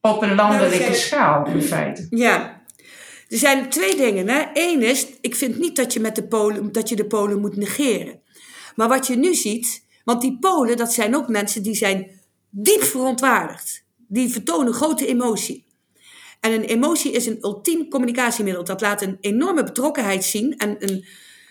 [0.00, 2.06] Op een landelijke nou, schaal, in feite.
[2.10, 2.62] Ja,
[3.28, 4.28] er zijn twee dingen.
[4.28, 4.42] Hè.
[4.52, 7.56] Eén is, ik vind niet dat je, met de Polen, dat je de Polen moet
[7.56, 8.20] negeren.
[8.74, 12.10] Maar wat je nu ziet, want die Polen, dat zijn ook mensen die zijn
[12.50, 13.84] diep verontwaardigd.
[13.96, 15.66] Die vertonen grote emotie.
[16.44, 18.64] En een emotie is een ultiem communicatiemiddel.
[18.64, 20.56] Dat laat een enorme betrokkenheid zien.
[20.56, 21.04] En een,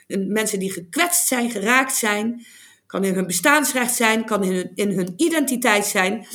[0.07, 2.45] een, mensen die gekwetst zijn, geraakt zijn,
[2.87, 6.27] kan in hun bestaansrecht zijn, kan in hun, in hun identiteit zijn.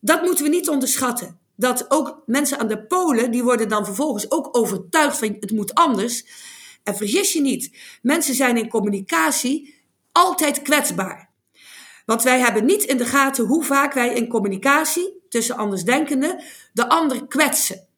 [0.00, 1.38] Dat moeten we niet onderschatten.
[1.56, 5.74] Dat ook mensen aan de polen, die worden dan vervolgens ook overtuigd van het moet
[5.74, 6.24] anders.
[6.82, 9.74] En vergis je niet, mensen zijn in communicatie
[10.12, 11.30] altijd kwetsbaar.
[12.06, 16.88] Want wij hebben niet in de gaten hoe vaak wij in communicatie tussen andersdenkenden de
[16.88, 17.90] ander kwetsen.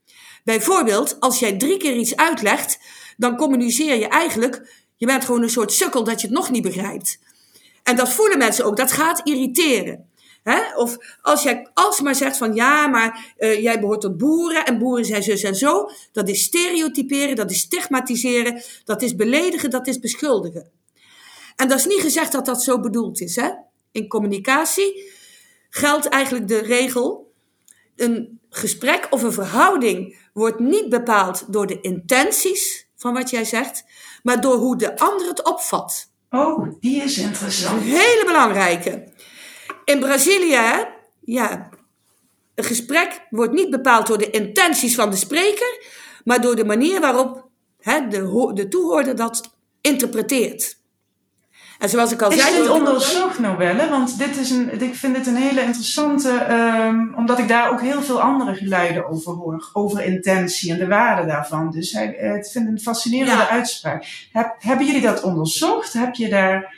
[0.44, 2.78] Bijvoorbeeld, als jij drie keer iets uitlegt,
[3.16, 6.62] dan communiceer je eigenlijk, je bent gewoon een soort sukkel dat je het nog niet
[6.62, 7.18] begrijpt.
[7.83, 10.09] En dat voelen mensen ook, dat gaat irriteren.
[10.76, 15.04] Of als jij alsmaar zegt van ja, maar uh, jij behoort tot boeren en boeren
[15.04, 15.90] zijn zus en zo.
[16.12, 20.70] Dat is stereotyperen, dat is stigmatiseren, dat is beledigen, dat is beschuldigen.
[21.57, 23.38] En dat is niet gezegd dat dat zo bedoeld is.
[23.92, 25.12] In communicatie
[25.70, 27.33] geldt eigenlijk de regel:
[27.96, 33.84] een gesprek of een verhouding wordt niet bepaald door de intenties van wat jij zegt,
[34.22, 36.12] maar door hoe de ander het opvat.
[36.30, 37.80] Oh, die is interessant.
[37.80, 39.12] Een hele belangrijke.
[39.84, 40.86] In Brazilië,
[41.20, 41.68] ja,
[42.54, 45.86] een gesprek wordt niet bepaald door de intenties van de spreker,
[46.24, 50.82] maar door de manier waarop hè, de, de toehoorder dat interpreteert.
[51.84, 52.56] En zoals ik al is zei...
[52.56, 53.88] dit onderzocht, Noelle?
[53.88, 56.46] Want dit is een, ik vind dit een hele interessante...
[56.50, 59.70] Um, omdat ik daar ook heel veel andere geluiden over hoor.
[59.72, 61.70] Over intentie en de waarde daarvan.
[61.70, 63.48] Dus hij, ik vind het een fascinerende ja.
[63.48, 64.28] uitspraak.
[64.32, 65.92] Heb, hebben jullie dat onderzocht?
[65.92, 66.74] Heb je daar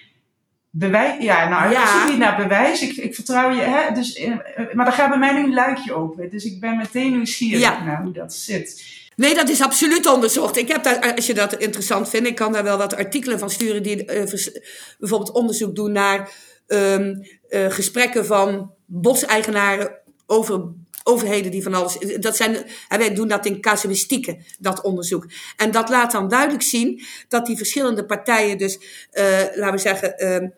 [0.70, 1.22] bewijs...
[1.22, 1.82] Ja, nou, ja.
[1.82, 2.82] ik zoek niet naar bewijs.
[2.82, 3.62] Ik, ik vertrouw je.
[3.62, 3.94] Hè?
[3.94, 4.28] Dus,
[4.72, 6.30] maar dan gaat bij mij nu een luikje open.
[6.30, 7.84] Dus ik ben meteen nieuwsgierig ja.
[7.84, 8.84] naar hoe dat zit.
[9.16, 10.56] Nee, dat is absoluut onderzocht.
[10.56, 13.50] Ik heb daar, als je dat interessant vindt, ik kan daar wel wat artikelen van
[13.50, 14.24] sturen die uh,
[14.98, 16.32] bijvoorbeeld onderzoek doen naar
[16.66, 20.64] um, uh, gesprekken van boseigenaren over
[21.02, 21.98] overheden die van alles.
[22.18, 25.26] Dat zijn, wij doen dat in casuïstieken, dat onderzoek.
[25.56, 28.78] En dat laat dan duidelijk zien dat die verschillende partijen, dus
[29.54, 30.48] laten we zeggen, uh,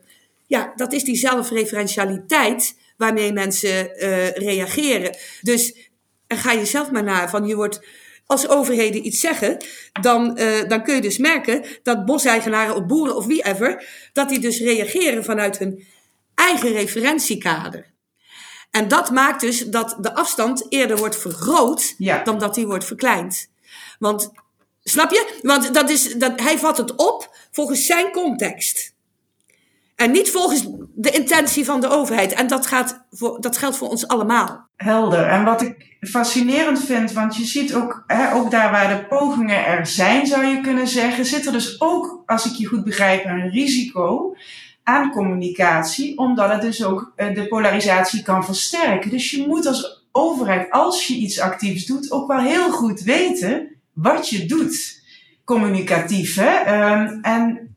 [0.46, 3.90] ja, dat is die zelfreferentialiteit waarmee mensen
[4.34, 5.16] reageren.
[5.42, 5.90] Dus
[6.26, 7.80] en ga je zelf maar na van je wordt
[8.28, 9.56] als overheden iets zeggen,
[10.00, 14.28] dan, uh, dan kun je dus merken dat boseigenaren of boeren of wie ever, dat
[14.28, 15.86] die dus reageren vanuit hun
[16.34, 17.92] eigen referentiekader.
[18.70, 22.22] En dat maakt dus dat de afstand eerder wordt vergroot ja.
[22.22, 23.50] dan dat die wordt verkleind.
[23.98, 24.30] Want,
[24.82, 25.38] snap je?
[25.42, 28.87] Want dat is, dat, hij vat het op volgens zijn context.
[30.00, 32.32] En niet volgens de intentie van de overheid.
[32.32, 34.68] En dat, gaat voor, dat geldt voor ons allemaal.
[34.76, 35.26] Helder.
[35.26, 39.66] En wat ik fascinerend vind, want je ziet ook, hè, ook daar waar de pogingen
[39.66, 43.24] er zijn, zou je kunnen zeggen, zit er dus ook, als ik je goed begrijp,
[43.24, 44.36] een risico
[44.82, 49.10] aan communicatie, omdat het dus ook de polarisatie kan versterken.
[49.10, 53.68] Dus je moet als overheid, als je iets actiefs doet, ook wel heel goed weten
[53.92, 55.02] wat je doet.
[55.44, 56.92] Communicatief, hè?
[56.92, 57.67] Um, en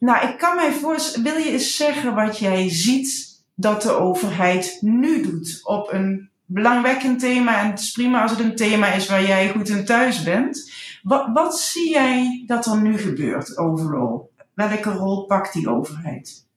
[0.00, 4.78] nou, ik kan mij voorstellen, wil je eens zeggen wat jij ziet dat de overheid
[4.80, 7.60] nu doet op een belangwekkend thema?
[7.60, 10.72] En het is prima als het een thema is waar jij goed in thuis bent.
[11.02, 14.30] Wat, wat zie jij dat er nu gebeurt overal?
[14.54, 16.48] Welke rol pakt die overheid?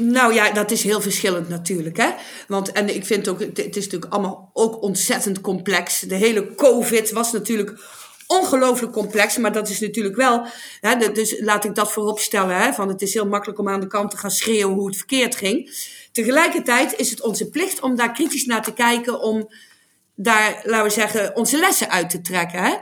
[0.00, 1.96] Nou ja, dat is heel verschillend natuurlijk.
[1.96, 2.10] Hè?
[2.48, 6.00] Want, en ik vind ook, het is natuurlijk allemaal ook ontzettend complex.
[6.00, 7.78] De hele COVID was natuurlijk
[8.26, 10.46] ongelooflijk complex, maar dat is natuurlijk wel,
[10.80, 13.80] hè, dus laat ik dat voorop stellen, hè, van het is heel makkelijk om aan
[13.80, 15.70] de kant te gaan schreeuwen hoe het verkeerd ging.
[16.12, 19.50] Tegelijkertijd is het onze plicht om daar kritisch naar te kijken, om
[20.14, 22.62] daar, laten we zeggen, onze lessen uit te trekken.
[22.62, 22.74] Hè.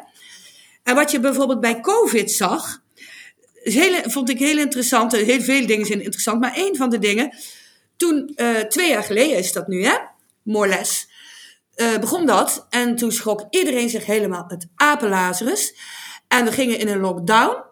[0.83, 2.83] En wat je bijvoorbeeld bij COVID zag,
[3.63, 7.35] is vond ik heel interessant, heel veel dingen zijn interessant, maar één van de dingen,
[7.97, 9.97] toen, uh, twee jaar geleden is dat nu, hè,
[11.83, 12.67] uh, begon dat.
[12.71, 15.75] En toen schrok iedereen zich helemaal het apenlazerus.
[16.29, 17.63] En we gingen in een lockdown.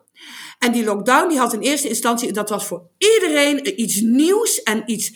[0.59, 4.83] En die lockdown die had in eerste instantie, dat was voor iedereen iets nieuws en
[4.87, 5.13] iets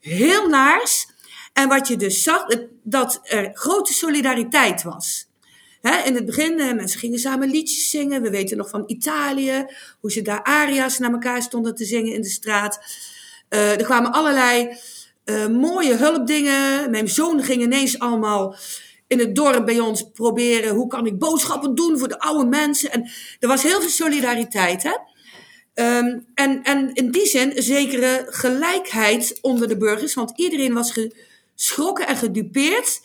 [0.00, 1.06] heel naars.
[1.52, 2.46] En wat je dus zag,
[2.82, 5.28] dat er grote solidariteit was.
[6.04, 8.22] In het begin, uh, mensen gingen samen liedjes zingen.
[8.22, 9.66] We weten nog van Italië,
[10.00, 12.80] hoe ze daar aria's naar elkaar stonden te zingen in de straat.
[13.50, 14.76] Uh, er kwamen allerlei
[15.26, 16.90] uh, mooie hulpdingen.
[16.90, 18.56] Mijn zoon ging ineens allemaal
[19.06, 20.74] in het dorp bij ons proberen.
[20.74, 22.92] Hoe kan ik boodschappen doen voor de oude mensen?
[22.92, 23.10] En
[23.40, 24.82] er was heel veel solidariteit.
[24.82, 24.94] Hè?
[25.98, 30.14] Um, en, en in die zin een zekere gelijkheid onder de burgers.
[30.14, 30.92] Want iedereen was
[31.54, 33.00] geschrokken en gedupeerd.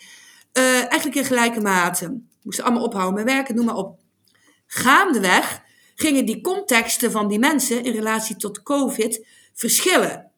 [0.53, 2.21] Uh, eigenlijk in gelijke mate.
[2.43, 3.99] Moesten allemaal ophouden met werken, noem maar op.
[4.67, 5.61] Gaandeweg
[5.95, 10.30] gingen die contexten van die mensen in relatie tot COVID verschillen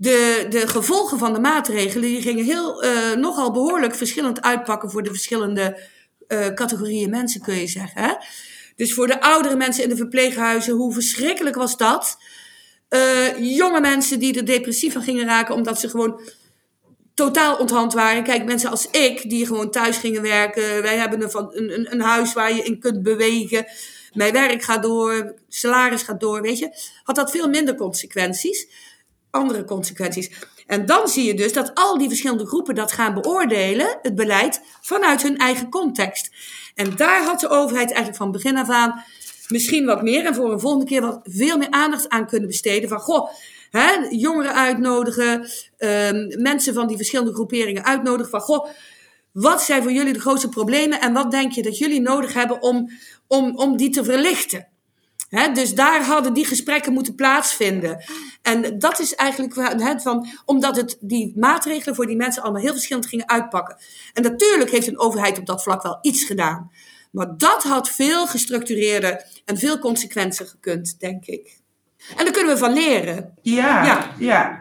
[0.00, 5.02] de, de gevolgen van de maatregelen die gingen heel, uh, nogal behoorlijk verschillend uitpakken voor
[5.02, 5.80] de verschillende
[6.28, 8.02] uh, categorieën mensen, kun je zeggen.
[8.02, 8.14] Hè?
[8.76, 12.18] Dus voor de oudere mensen in de verpleeghuizen, hoe verschrikkelijk was dat?
[12.90, 16.20] Uh, jonge mensen die er depressief van gingen raken omdat ze gewoon
[17.14, 18.24] totaal onthand waren.
[18.24, 20.82] Kijk, mensen als ik, die gewoon thuis gingen werken.
[20.82, 23.66] Wij hebben een, een, een huis waar je in kunt bewegen.
[24.12, 26.70] Mijn werk gaat door, salaris gaat door, weet je.
[27.02, 28.66] Had dat veel minder consequenties
[29.30, 30.30] andere consequenties.
[30.66, 34.60] En dan zie je dus dat al die verschillende groepen dat gaan beoordelen, het beleid,
[34.80, 36.30] vanuit hun eigen context.
[36.74, 39.04] En daar had de overheid eigenlijk van begin af aan
[39.50, 42.88] misschien wat meer en voor een volgende keer wat veel meer aandacht aan kunnen besteden.
[42.88, 43.30] Van goh,
[43.70, 48.30] hè, jongeren uitnodigen, um, mensen van die verschillende groeperingen uitnodigen.
[48.30, 48.68] Van goh,
[49.32, 52.62] wat zijn voor jullie de grootste problemen en wat denk je dat jullie nodig hebben
[52.62, 52.90] om,
[53.26, 54.69] om, om die te verlichten?
[55.30, 58.04] He, dus daar hadden die gesprekken moeten plaatsvinden.
[58.42, 62.72] En dat is eigenlijk he, van, omdat het die maatregelen voor die mensen allemaal heel
[62.72, 63.76] verschillend gingen uitpakken.
[64.12, 66.70] En natuurlijk heeft een overheid op dat vlak wel iets gedaan.
[67.10, 71.58] Maar dat had veel gestructureerder en veel consequenter gekund, denk ik.
[72.16, 73.34] En daar kunnen we van leren.
[73.42, 74.14] Ja, Ja.
[74.18, 74.60] ja.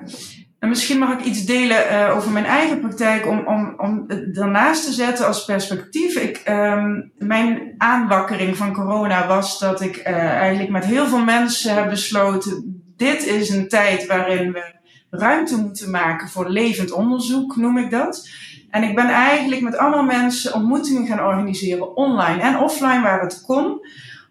[0.60, 4.36] En misschien mag ik iets delen eh, over mijn eigen praktijk om, om, om het
[4.36, 6.16] daarnaast te zetten als perspectief.
[6.16, 11.76] Ik, ehm, mijn aanwakkering van corona was dat ik eh, eigenlijk met heel veel mensen
[11.76, 14.78] heb besloten: dit is een tijd waarin we
[15.10, 18.30] ruimte moeten maken voor levend onderzoek, noem ik dat.
[18.70, 23.42] En ik ben eigenlijk met allemaal mensen ontmoetingen gaan organiseren, online en offline, waar het
[23.46, 23.86] kon,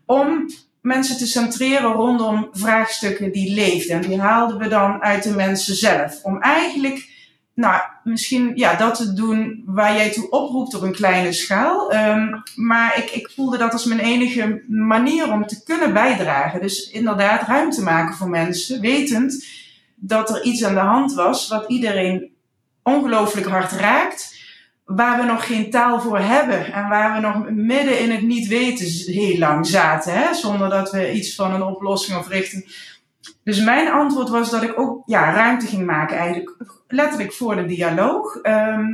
[0.06, 0.46] om
[0.80, 3.96] mensen te centreren rondom vraagstukken die leefden.
[3.96, 6.22] En die haalden we dan uit de mensen zelf.
[6.22, 7.10] Om eigenlijk,
[7.54, 11.90] nou, misschien ja, dat te doen waar jij toe oproept op een kleine schaal.
[11.90, 16.60] Ehm, maar ik, ik voelde dat als mijn enige manier om te kunnen bijdragen.
[16.60, 19.46] Dus inderdaad ruimte maken voor mensen, wetend
[19.94, 22.30] dat er iets aan de hand was wat iedereen
[22.82, 24.37] ongelooflijk hard raakt
[24.88, 28.46] waar we nog geen taal voor hebben en waar we nog midden in het niet
[28.46, 30.34] weten heel lang zaten, hè?
[30.34, 32.86] zonder dat we iets van een oplossing of richting.
[33.44, 37.64] Dus mijn antwoord was dat ik ook ja, ruimte ging maken, eigenlijk letterlijk voor de
[37.64, 38.36] dialoog.
[38.36, 38.86] Ehm,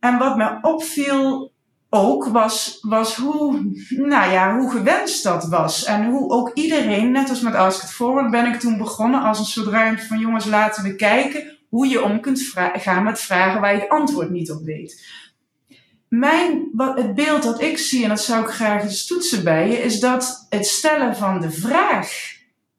[0.00, 1.52] en wat me opviel
[1.90, 5.84] ook was, was hoe, nou ja, hoe gewenst dat was.
[5.84, 9.38] En hoe ook iedereen, net als met Ask It Forward, ben ik toen begonnen als
[9.38, 13.60] een soort ruimte van jongens, laten we kijken hoe je om kunt gaan met vragen
[13.60, 15.06] waar je het antwoord niet op weet.
[16.08, 19.68] Mijn, wat, het beeld dat ik zie, en dat zou ik graag eens toetsen bij
[19.68, 22.10] je, is dat het stellen van de vraag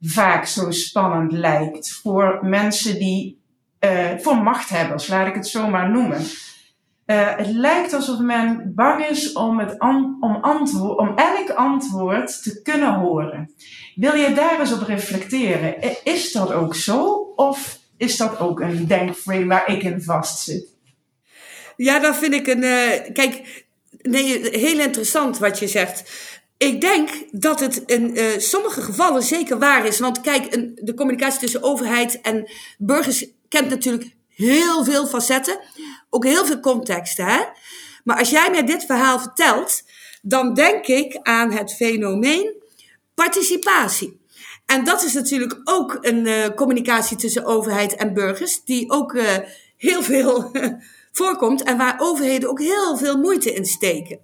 [0.01, 3.41] vaak zo spannend lijkt voor mensen die,
[3.79, 6.21] uh, voor machthebbers, laat ik het zo maar noemen.
[7.05, 10.17] Uh, het lijkt alsof men bang is om, het om,
[10.97, 13.53] om elk antwoord te kunnen horen.
[13.95, 16.03] Wil je daar eens op reflecteren?
[16.03, 17.13] Is dat ook zo?
[17.35, 20.65] Of is dat ook een denkframe waar ik in vastzit?
[21.77, 22.63] Ja, dat vind ik een.
[22.63, 23.63] Uh, kijk,
[24.01, 26.11] nee, heel interessant wat je zegt.
[26.57, 29.99] Ik denk dat het in uh, sommige gevallen zeker waar is.
[29.99, 35.59] Want kijk, een, de communicatie tussen overheid en burgers kent natuurlijk heel veel facetten.
[36.09, 37.25] Ook heel veel contexten.
[37.25, 37.39] Hè?
[38.03, 39.83] Maar als jij mij dit verhaal vertelt,
[40.21, 42.53] dan denk ik aan het fenomeen
[43.15, 44.21] participatie.
[44.65, 49.37] En dat is natuurlijk ook een uh, communicatie tussen overheid en burgers, die ook uh,
[49.77, 50.51] heel veel
[51.11, 54.19] voorkomt en waar overheden ook heel veel moeite in steken.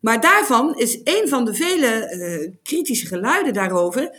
[0.00, 4.10] Maar daarvan is een van de vele uh, kritische geluiden daarover,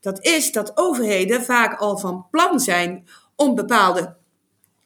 [0.00, 4.16] dat is dat overheden vaak al van plan zijn om bepaalde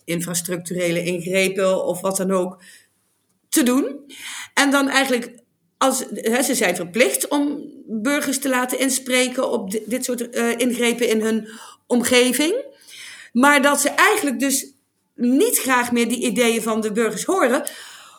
[0.05, 2.63] infrastructurele ingrepen of wat dan ook
[3.49, 4.13] te doen.
[4.55, 5.44] En dan eigenlijk
[5.79, 11.09] als, hè, ze zijn verplicht om burgers te laten inspreken op dit, soort uh, ingrepen
[11.09, 11.49] in hun
[11.87, 12.65] omgeving.
[13.33, 14.73] Maar dat ze eigenlijk dus
[15.15, 17.65] niet graag meer die ideeën van de burgers horen,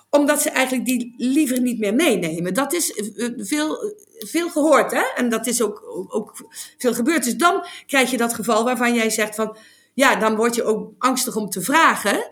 [0.10, 2.54] omdat ze eigenlijk die liever niet meer meenemen.
[2.54, 3.02] Dat is
[3.38, 5.04] veel, veel gehoord, hè?
[5.16, 6.34] En dat is ook, ook
[6.78, 7.24] veel gebeurd.
[7.24, 9.58] Dus dan krijg je dat geval waarvan jij zegt van,
[9.94, 12.30] ja, dan word je ook angstig om te vragen.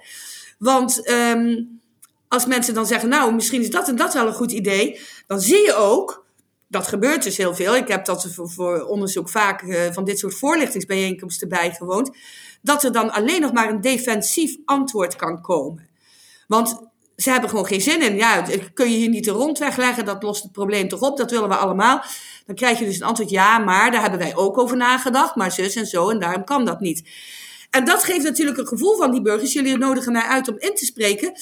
[0.57, 1.81] Want um,
[2.33, 5.41] als mensen dan zeggen, nou, misschien is dat en dat wel een goed idee, dan
[5.41, 6.25] zie je ook,
[6.67, 7.75] dat gebeurt dus heel veel.
[7.75, 12.17] Ik heb dat voor, onderzoek vaak uh, van dit soort voorlichtingsbijeenkomsten bijgewoond.
[12.61, 15.89] Dat er dan alleen nog maar een defensief antwoord kan komen.
[16.47, 16.81] Want
[17.15, 18.15] ze hebben gewoon geen zin in.
[18.15, 21.31] Ja, kun je hier niet de rondweg leggen, dat lost het probleem toch op, dat
[21.31, 22.03] willen we allemaal.
[22.45, 25.51] Dan krijg je dus een antwoord, ja, maar daar hebben wij ook over nagedacht, maar
[25.51, 27.03] zus en zo, en daarom kan dat niet.
[27.73, 29.53] En dat geeft natuurlijk een gevoel van die burgers.
[29.53, 31.33] Jullie nodigen mij uit om in te spreken.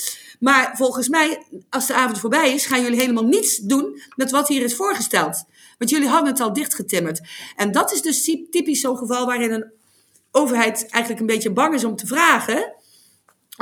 [0.41, 4.47] Maar volgens mij, als de avond voorbij is, gaan jullie helemaal niets doen met wat
[4.47, 5.43] hier is voorgesteld.
[5.77, 7.21] Want jullie hadden het al dichtgetimmerd.
[7.56, 9.71] En dat is dus typisch zo'n geval waarin een
[10.32, 12.73] overheid eigenlijk een beetje bang is om te vragen.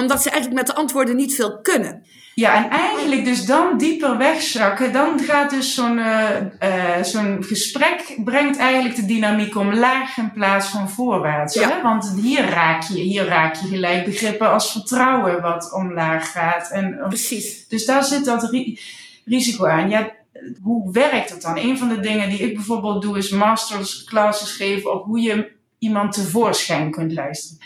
[0.01, 2.03] Omdat ze eigenlijk met de antwoorden niet veel kunnen.
[2.39, 6.29] Ja, en eigenlijk dus dan dieper wegzakken, dan gaat dus zo'n uh,
[6.63, 11.53] uh, zo'n gesprek brengt eigenlijk de dynamiek omlaag in plaats van voorwaarts.
[11.53, 11.69] Ja.
[11.69, 11.81] Hè?
[11.81, 16.69] Want hier raak je, hier raak je gelijk begrippen als vertrouwen wat omlaag gaat.
[16.71, 17.67] En, Precies.
[17.67, 18.79] Dus daar zit dat ri
[19.25, 19.89] risico aan.
[19.89, 20.11] Ja,
[20.61, 21.57] hoe werkt het dan?
[21.57, 26.13] Een van de dingen die ik bijvoorbeeld doe is masterclasses geven op hoe je iemand
[26.13, 27.57] tevoorschijn kunt luisteren.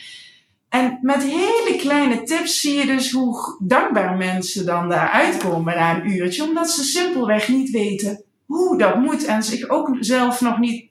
[0.73, 5.95] En met hele kleine tips zie je dus hoe dankbaar mensen dan daar uitkomen na
[5.95, 10.59] een uurtje, omdat ze simpelweg niet weten hoe dat moet en zich ook zelf nog
[10.59, 10.89] niet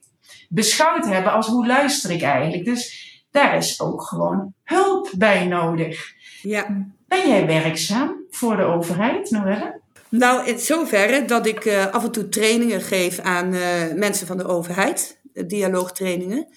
[0.49, 2.65] beschouwd hebben als hoe luister ik eigenlijk.
[2.65, 6.13] Dus daar is ook gewoon hulp bij nodig.
[6.41, 6.85] Ja.
[7.07, 9.79] Ben jij werkzaam voor de overheid, Noelle?
[10.09, 14.37] Nou, in zoverre dat ik uh, af en toe trainingen geef aan uh, mensen van
[14.37, 16.47] de overheid, uh, dialoogtrainingen.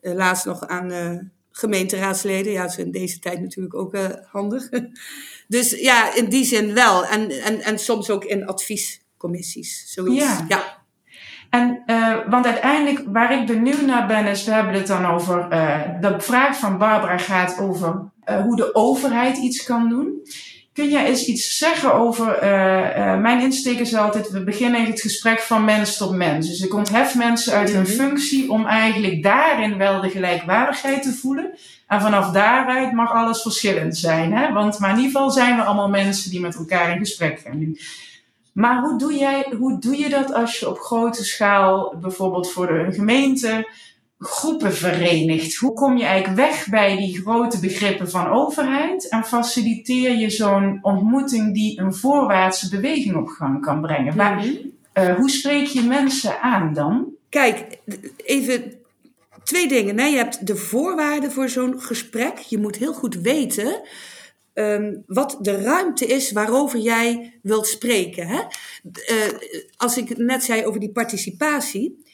[0.00, 0.90] laatst nog aan
[1.58, 2.52] gemeenteraadsleden.
[2.52, 4.68] Ja, dat is in deze tijd natuurlijk ook uh, handig.
[5.48, 7.06] dus ja, in die zin wel.
[7.06, 9.92] En, en, en soms ook in adviescommissies.
[9.92, 10.24] Zoiets.
[10.24, 10.44] Ja.
[10.48, 10.84] ja.
[11.50, 15.52] En, uh, want uiteindelijk, waar ik benieuwd naar ben, is, we hebben het dan over,
[15.52, 18.10] uh, de vraag van Barbara gaat over
[18.42, 20.22] hoe de overheid iets kan doen.
[20.76, 22.38] Kun jij eens iets zeggen over,
[23.20, 26.48] mijn insteek is altijd, we beginnen het gesprek van mens tot mens.
[26.48, 27.92] Dus ik onthef mensen uit hun mhm.
[27.92, 31.50] functie om eigenlijk daarin wel de gelijkwaardigheid te voelen.
[31.86, 34.32] En vanaf daaruit mag alles verschillend zijn.
[34.32, 34.52] Hè?
[34.52, 37.58] Want maar in ieder geval zijn we allemaal mensen die met elkaar in gesprek gaan
[37.58, 37.78] nu.
[38.52, 42.70] Maar hoe doe, jij, hoe doe je dat als je op grote schaal, bijvoorbeeld voor
[42.70, 43.68] een gemeente,
[44.18, 45.56] groepen verenigt?
[45.56, 50.78] Hoe kom je eigenlijk weg bij die grote begrippen van overheid en faciliteer je zo'n
[50.82, 54.16] ontmoeting die een voorwaartse beweging op gang kan brengen?
[54.16, 57.06] Maar, uh, hoe spreek je mensen aan dan?
[57.28, 57.78] Kijk,
[58.24, 58.72] even
[59.44, 60.10] twee dingen.
[60.10, 62.38] Je hebt de voorwaarden voor zo'n gesprek.
[62.38, 63.82] Je moet heel goed weten
[64.54, 68.26] um, wat de ruimte is waarover jij wilt spreken.
[68.26, 68.40] Hè?
[68.84, 69.38] Uh,
[69.76, 72.04] als ik net zei over die participatie.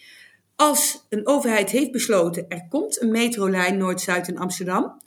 [0.63, 5.01] Als een overheid heeft besloten, er komt een metrolijn Noord-Zuid in Amsterdam.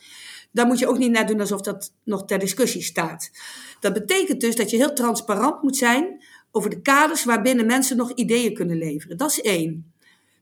[0.52, 3.32] Dan moet je ook niet net doen alsof dat nog ter discussie staat.
[3.80, 8.12] Dat betekent dus dat je heel transparant moet zijn over de kaders waarbinnen mensen nog
[8.12, 9.18] ideeën kunnen leveren.
[9.18, 9.94] Dat is één.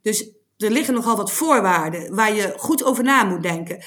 [0.01, 3.83] Dus er liggen nogal wat voorwaarden waar je goed over na moet denken.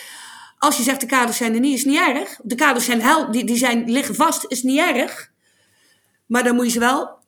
[0.58, 2.38] Als je zegt de kaders zijn er niet, is niet erg.
[2.42, 5.30] De kaders zijn hel, die, die zijn, liggen vast, is niet erg.
[6.26, 7.18] Maar dan moet je ze wel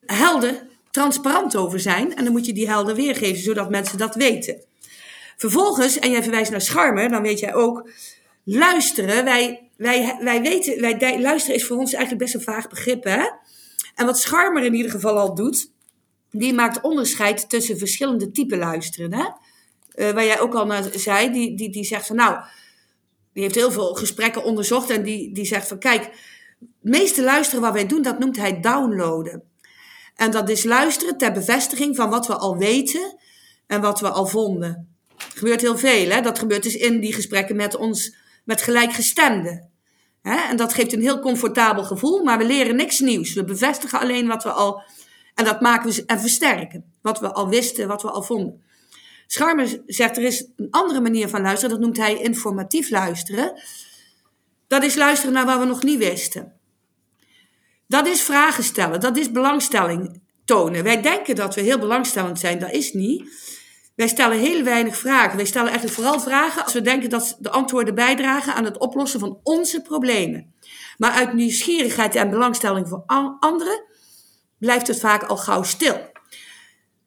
[0.00, 0.66] helder,
[0.96, 2.16] transparant over zijn.
[2.16, 4.60] En dan moet je die helder weergeven, zodat mensen dat weten.
[5.36, 7.90] Vervolgens, en jij verwijst naar Scharmer, dan weet jij ook,
[8.44, 9.24] luisteren.
[9.24, 13.04] Wij, wij, wij weten, wij, luisteren is voor ons eigenlijk best een vaag begrip.
[13.04, 13.28] Hè?
[13.94, 15.70] En wat Scharmer in ieder geval al doet,
[16.30, 19.14] die maakt onderscheid tussen verschillende typen luisteren.
[19.14, 19.24] Hè?
[19.24, 22.44] Uh, waar jij ook al naar zei, die, die, die zegt van nou,
[23.32, 27.62] die heeft heel veel gesprekken onderzocht en die, die zegt van kijk, het meeste luisteren
[27.62, 29.42] wat wij doen, dat noemt hij downloaden.
[30.16, 33.16] En dat is luisteren ter bevestiging van wat we al weten
[33.66, 34.88] en wat we al vonden.
[35.16, 36.20] Gebeurt heel veel, hè?
[36.20, 38.14] dat gebeurt dus in die gesprekken met ons,
[38.44, 39.70] met gelijkgestemden.
[40.22, 40.36] Hè?
[40.36, 43.34] En dat geeft een heel comfortabel gevoel, maar we leren niks nieuws.
[43.34, 44.82] We bevestigen alleen wat we al,
[45.34, 46.84] en dat maken we en versterken.
[47.02, 48.64] Wat we al wisten, wat we al vonden.
[49.26, 53.62] Scharmer zegt er is een andere manier van luisteren, dat noemt hij informatief luisteren.
[54.66, 56.55] Dat is luisteren naar wat we nog niet wisten.
[57.86, 60.84] Dat is vragen stellen, dat is belangstelling tonen.
[60.84, 63.44] Wij denken dat we heel belangstellend zijn, dat is niet.
[63.94, 65.36] Wij stellen heel weinig vragen.
[65.36, 69.20] Wij stellen eigenlijk vooral vragen als we denken dat de antwoorden bijdragen aan het oplossen
[69.20, 70.54] van onze problemen.
[70.96, 73.02] Maar uit nieuwsgierigheid en belangstelling voor
[73.38, 73.84] anderen
[74.58, 76.10] blijft het vaak al gauw stil.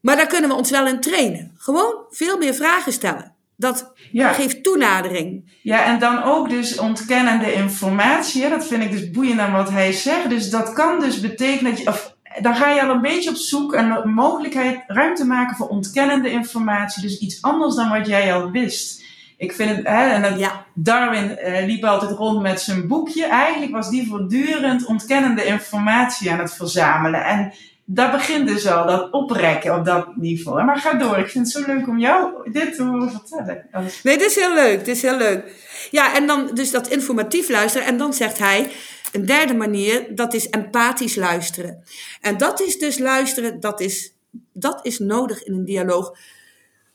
[0.01, 1.55] Maar daar kunnen we ons wel in trainen.
[1.57, 3.35] Gewoon veel meer vragen stellen.
[3.59, 5.51] Dat geeft toenadering.
[5.61, 8.49] Ja, en dan ook dus ontkennende informatie.
[8.49, 10.29] Dat vind ik dus boeiend aan wat hij zegt.
[10.29, 11.87] Dus dat kan dus betekenen dat je.
[11.87, 15.67] Of, dan ga je al een beetje op zoek en een mogelijkheid, ruimte maken voor
[15.67, 17.01] ontkennende informatie.
[17.01, 19.03] Dus iets anders dan wat jij al wist.
[19.37, 20.65] Ik vind het, hè, en dat, ja.
[20.73, 23.25] Darwin uh, liep altijd rond met zijn boekje.
[23.25, 27.25] Eigenlijk was die voortdurend ontkennende informatie aan het verzamelen.
[27.25, 27.53] En
[27.91, 30.63] daar begint dus al dat oprekken op dat niveau.
[30.63, 33.65] Maar ga door, ik vind het zo leuk om jou dit te horen vertellen.
[34.03, 35.67] Nee, dit is heel leuk, dit is heel leuk.
[35.91, 37.87] Ja, en dan dus dat informatief luisteren.
[37.87, 38.71] En dan zegt hij,
[39.11, 41.83] een derde manier, dat is empathisch luisteren.
[42.21, 44.13] En dat is dus luisteren, dat is,
[44.53, 46.17] dat is nodig in een dialoog.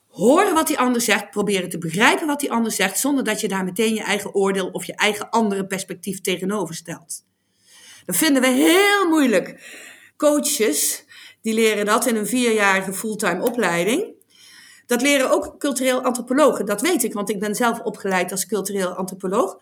[0.07, 3.47] Horen wat die ander zegt, proberen te begrijpen wat die ander zegt, zonder dat je
[3.47, 7.23] daar meteen je eigen oordeel of je eigen andere perspectief tegenover stelt.
[8.05, 9.59] Dat vinden we heel moeilijk
[10.17, 11.03] coaches,
[11.41, 14.13] die leren dat in een vierjarige fulltime opleiding.
[14.85, 18.89] Dat leren ook cultureel antropologen, dat weet ik, want ik ben zelf opgeleid als cultureel
[18.89, 19.57] antropoloog.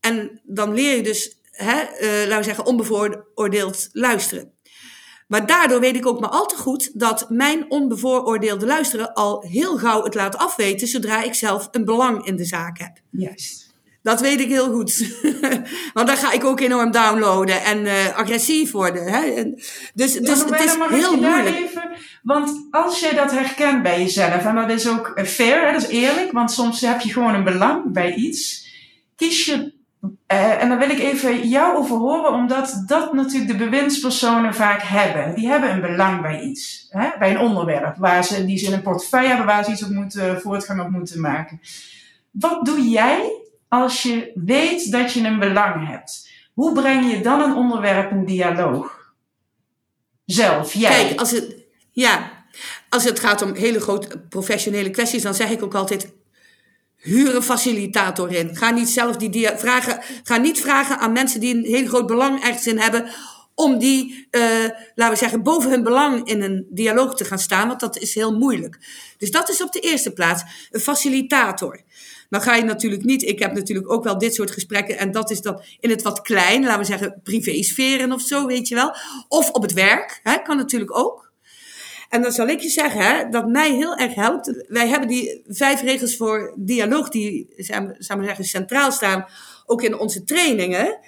[0.00, 4.52] En dan leer je dus, hè, uh, laten we zeggen, onbevooroordeeld luisteren.
[5.28, 9.78] Maar daardoor weet ik ook maar al te goed dat mijn onbevooroordeelde luisteren al heel
[9.78, 13.00] gauw het laat afweten zodra ik zelf een belang in de zaak heb.
[13.10, 13.67] Juist.
[14.02, 15.20] Dat weet ik heel goed.
[15.94, 19.02] Want dan ga ik ook enorm downloaden en uh, agressief worden.
[19.02, 19.20] Hè?
[19.20, 19.54] En
[19.94, 21.56] dus dus het is heel moeilijk.
[21.56, 21.90] Even,
[22.22, 26.32] want als jij dat herkent bij jezelf, en dat is ook fair, dat is eerlijk,
[26.32, 28.66] want soms heb je gewoon een belang bij iets.
[29.16, 29.72] Kies je,
[30.02, 34.82] uh, en dan wil ik even jou over horen, omdat dat natuurlijk de bewindspersonen vaak
[34.82, 35.34] hebben.
[35.34, 37.08] Die hebben een belang bij iets, hè?
[37.18, 39.90] bij een onderwerp, waar ze, die ze in een portefeuille hebben, waar ze iets op
[39.90, 41.60] moeten, voortgang op moeten maken.
[42.30, 46.28] Wat doe jij als je weet dat je een belang hebt?
[46.54, 49.12] Hoe breng je dan een onderwerp in dialoog?
[50.24, 50.90] Zelf, jij.
[50.90, 51.56] Kijk, als het,
[51.92, 52.30] ja,
[52.88, 56.12] als het gaat om hele grote professionele kwesties, dan zeg ik ook altijd:
[56.96, 58.56] huur een facilitator in.
[58.56, 62.42] Ga niet zelf die vragen, ga niet vragen aan mensen die een heel groot belang
[62.42, 63.10] ergens in hebben
[63.58, 64.42] om die, uh,
[64.94, 68.14] laten we zeggen, boven hun belang in een dialoog te gaan staan, want dat is
[68.14, 68.78] heel moeilijk.
[69.16, 71.80] Dus dat is op de eerste plaats een facilitator.
[72.28, 75.30] Dan ga je natuurlijk niet, ik heb natuurlijk ook wel dit soort gesprekken en dat
[75.30, 78.96] is dan in het wat klein, laten we zeggen privésferen of zo, weet je wel.
[79.28, 81.32] Of op het werk, hè, kan natuurlijk ook.
[82.08, 84.64] En dan zal ik je zeggen, hè, dat mij heel erg helpt.
[84.68, 89.26] Wij hebben die vijf regels voor dialoog, die zou zeggen, centraal staan,
[89.66, 90.98] ook in onze trainingen.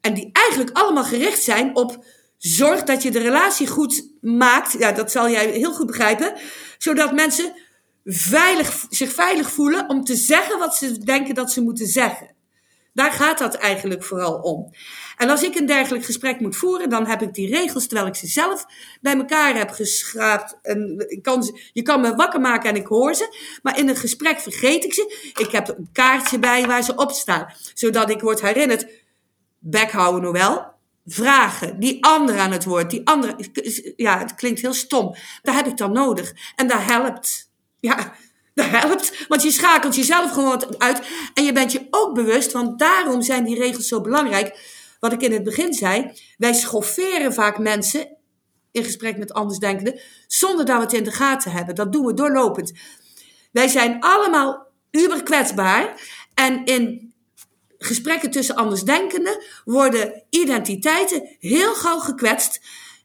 [0.00, 2.04] En die eigenlijk allemaal gericht zijn op
[2.38, 4.76] zorg dat je de relatie goed maakt.
[4.78, 6.32] Ja, dat zal jij heel goed begrijpen.
[6.78, 7.52] Zodat mensen
[8.04, 12.34] veilig, zich veilig voelen om te zeggen wat ze denken dat ze moeten zeggen.
[12.94, 14.72] Daar gaat dat eigenlijk vooral om.
[15.16, 18.14] En als ik een dergelijk gesprek moet voeren, dan heb ik die regels, terwijl ik
[18.14, 18.66] ze zelf
[19.00, 20.58] bij elkaar heb geschraapt.
[20.62, 23.36] En kan, je kan me wakker maken en ik hoor ze.
[23.62, 25.32] Maar in een gesprek vergeet ik ze.
[25.38, 27.52] Ik heb een kaartje bij waar ze op staan.
[27.74, 28.86] Zodat ik word herinnerd,
[29.58, 30.72] bek houden Noël.
[31.06, 33.36] Vragen, die andere aan het woord, die andere,
[33.96, 35.14] ja, het klinkt heel stom.
[35.42, 36.32] Daar heb ik dan nodig.
[36.56, 37.43] En dat helpt.
[37.84, 38.12] Ja,
[38.54, 41.02] dat helpt, want je schakelt jezelf gewoon uit.
[41.34, 44.58] En je bent je ook bewust, want daarom zijn die regels zo belangrijk.
[45.00, 48.16] Wat ik in het begin zei, wij schofferen vaak mensen
[48.72, 51.74] in gesprek met andersdenkenden, zonder dat we het in de gaten hebben.
[51.74, 52.72] Dat doen we doorlopend.
[53.52, 56.00] Wij zijn allemaal uber kwetsbaar.
[56.34, 57.14] En in
[57.78, 62.60] gesprekken tussen andersdenkenden worden identiteiten heel gauw gekwetst.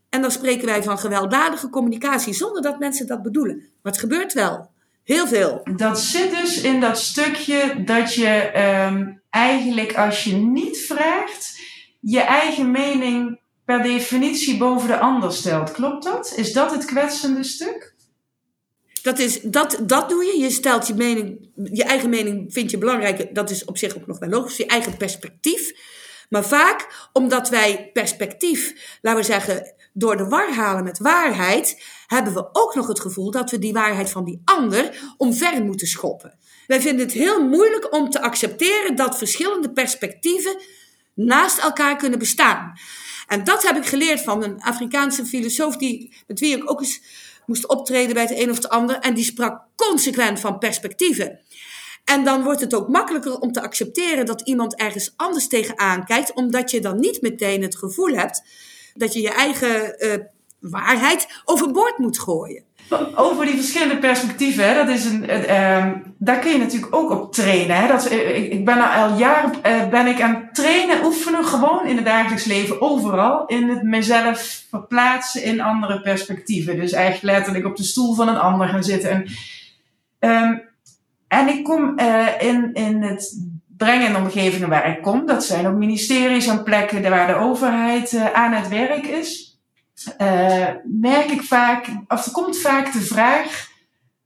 [0.10, 3.56] En dan spreken wij van gewelddadige communicatie, zonder dat mensen dat bedoelen.
[3.58, 4.70] Maar het gebeurt wel.
[5.04, 5.62] Heel veel.
[5.76, 8.52] Dat zit dus in dat stukje dat je
[8.88, 11.60] um, eigenlijk als je niet vraagt,
[12.00, 15.72] je eigen mening per definitie boven de ander stelt.
[15.72, 16.34] Klopt dat?
[16.36, 17.94] Is dat het kwetsende stuk?
[19.02, 20.40] Dat, is, dat, dat doe je.
[20.40, 23.36] Je stelt je mening, je eigen mening vind je belangrijk.
[23.36, 24.58] Dat is op zich ook nog wel logisch.
[24.58, 25.72] Je eigen perspectief.
[26.30, 32.34] Maar vaak omdat wij perspectief, laten we zeggen, door de war halen met waarheid, hebben
[32.34, 36.38] we ook nog het gevoel dat we die waarheid van die ander omver moeten schoppen.
[36.68, 40.62] Wij vinden het heel moeilijk om te accepteren dat verschillende perspectieven
[41.14, 42.74] naast elkaar kunnen bestaan.
[43.28, 47.02] En dat heb ik geleerd van een Afrikaanse filosoof die, met wie ik ook eens
[47.46, 49.00] moest optreden bij het een of het ander.
[49.00, 51.40] En die sprak consequent van perspectieven.
[52.10, 56.34] En dan wordt het ook makkelijker om te accepteren dat iemand ergens anders tegenaan kijkt,
[56.34, 58.44] omdat je dan niet meteen het gevoel hebt
[58.94, 60.14] dat je je eigen uh,
[60.60, 62.64] waarheid overboord moet gooien.
[63.16, 65.88] Over die verschillende perspectieven, hè, dat is een, uh,
[66.18, 67.76] daar kun je natuurlijk ook op trainen.
[67.76, 67.88] Hè.
[67.88, 71.96] Dat, uh, ik ben al jaren uh, ben ik aan het trainen, oefenen, gewoon in
[71.96, 73.46] het dagelijks leven, overal.
[73.46, 76.80] In het mezelf verplaatsen in andere perspectieven.
[76.80, 79.10] Dus eigenlijk letterlijk op de stoel van een ander gaan zitten.
[79.10, 79.26] En,
[80.30, 80.69] um,
[81.30, 82.00] en ik kom
[82.40, 85.26] in, in het brengen in omgevingen waar ik kom.
[85.26, 89.50] Dat zijn ook ministeries en plekken waar de overheid aan het werk is
[90.08, 93.68] uh, merk ik vaak, of er komt vaak de vraag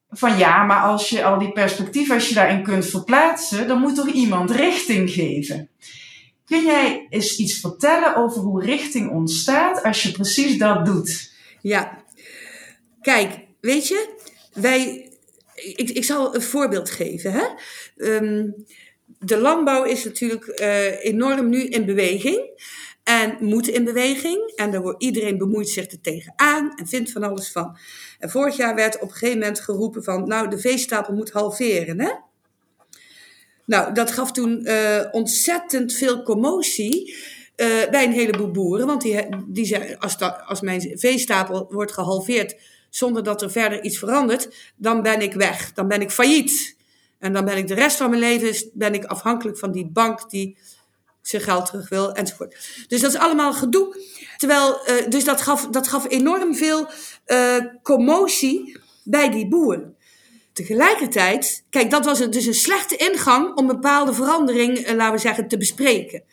[0.09, 3.95] van ja, maar als je al die perspectieven, als je daarin kunt verplaatsen, dan moet
[3.95, 5.69] toch iemand richting geven.
[6.45, 11.33] Kun jij eens iets vertellen over hoe richting ontstaat als je precies dat doet?
[11.61, 12.03] Ja,
[13.01, 14.09] kijk, weet je,
[14.53, 15.09] wij,
[15.55, 17.31] ik, ik zal een voorbeeld geven.
[17.31, 17.45] Hè?
[17.95, 18.65] Um,
[19.19, 22.61] de landbouw is natuurlijk uh, enorm nu in beweging.
[23.03, 24.51] En moet in beweging.
[24.55, 27.77] En daar wordt, iedereen bemoeit zich er tegenaan en vindt van alles van.
[28.19, 32.11] Vorig jaar werd op een gegeven moment geroepen van, nou, de veestapel moet halveren, hè?
[33.65, 37.15] Nou, dat gaf toen uh, ontzettend veel commotie
[37.55, 38.87] uh, bij een heleboel boeren.
[38.87, 42.55] Want die, die zei, als, als mijn veestapel wordt gehalveerd
[42.95, 45.73] zonder dat er verder iets verandert, dan ben ik weg.
[45.73, 46.75] Dan ben ik failliet.
[47.19, 50.29] En dan ben ik de rest van mijn leven ben ik afhankelijk van die bank
[50.29, 50.57] die
[51.21, 52.85] zijn geld terug wil, enzovoort.
[52.87, 53.97] Dus dat is allemaal gedoe.
[54.37, 56.87] Terwijl, uh, dus dat gaf, dat gaf enorm veel
[57.27, 59.95] uh, commotie bij die boeren.
[60.53, 65.47] Tegelijkertijd, kijk, dat was dus een slechte ingang om bepaalde verandering, uh, laten we zeggen,
[65.47, 66.23] te bespreken.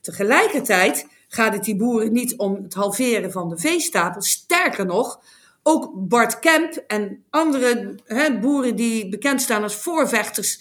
[0.00, 4.22] Tegelijkertijd gaat het die boeren niet om het halveren van de veestapel.
[4.22, 5.20] Sterker nog,
[5.66, 10.60] ook Bart Kemp en andere hè, boeren die bekend staan als voorvechters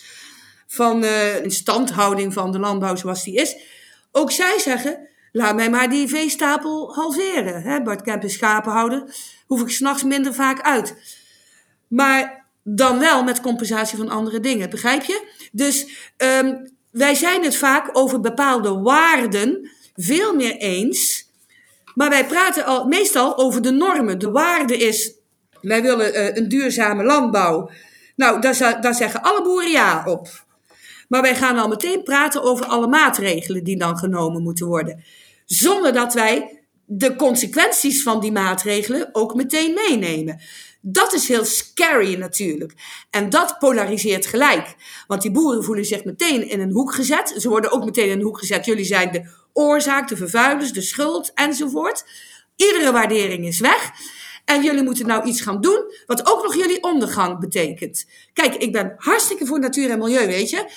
[0.67, 3.57] van uh, instandhouding van de landbouw zoals die is.
[4.11, 7.61] Ook zij zeggen, laat mij maar die veestapel halveren.
[7.61, 7.81] Hè?
[7.81, 9.15] Bart Kemp is schapenhouder,
[9.47, 10.95] hoef ik s'nachts minder vaak uit.
[11.87, 15.27] Maar dan wel met compensatie van andere dingen, begrijp je?
[15.51, 15.87] Dus
[16.17, 21.22] um, wij zijn het vaak over bepaalde waarden veel meer eens.
[21.93, 24.19] Maar wij praten al, meestal over de normen.
[24.19, 25.13] De waarde is,
[25.61, 27.69] wij willen uh, een duurzame landbouw.
[28.15, 30.27] Nou, daar, daar zeggen alle boeren ja op.
[31.07, 35.03] Maar wij gaan al meteen praten over alle maatregelen die dan genomen moeten worden.
[35.45, 40.41] Zonder dat wij de consequenties van die maatregelen ook meteen meenemen.
[40.81, 42.73] Dat is heel scary natuurlijk.
[43.09, 44.75] En dat polariseert gelijk.
[45.07, 47.33] Want die boeren voelen zich meteen in een hoek gezet.
[47.37, 48.65] Ze worden ook meteen in een hoek gezet.
[48.65, 52.05] Jullie zijn de oorzaak, de vervuilers, de schuld enzovoort.
[52.55, 53.91] Iedere waardering is weg.
[54.45, 58.05] En jullie moeten nou iets gaan doen wat ook nog jullie ondergang betekent.
[58.33, 60.71] Kijk, ik ben hartstikke voor natuur en milieu, weet je.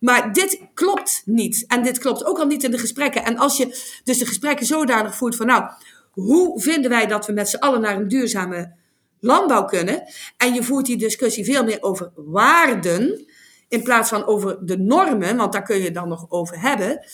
[0.00, 1.64] Maar dit klopt niet.
[1.66, 3.24] En dit klopt ook al niet in de gesprekken.
[3.24, 5.70] En als je dus de gesprekken zodanig voert van nou,
[6.10, 8.74] hoe vinden wij dat we met z'n allen naar een duurzame
[9.20, 10.02] landbouw kunnen?
[10.36, 13.26] En je voert die discussie veel meer over waarden
[13.68, 17.04] in plaats van over de normen, want daar kun je dan nog over hebben.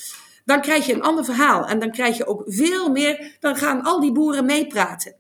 [0.49, 1.67] Dan krijg je een ander verhaal.
[1.67, 5.15] En dan krijg je ook veel meer, dan gaan al die boeren meepraten.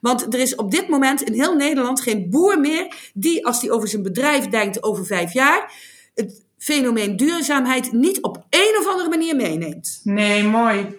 [0.00, 3.70] Want er is op dit moment in heel Nederland geen boer meer die, als die
[3.72, 5.72] over zijn bedrijf denkt over vijf jaar,
[6.14, 10.00] het fenomeen duurzaamheid niet op een of andere manier meeneemt.
[10.04, 10.96] Nee, mooi.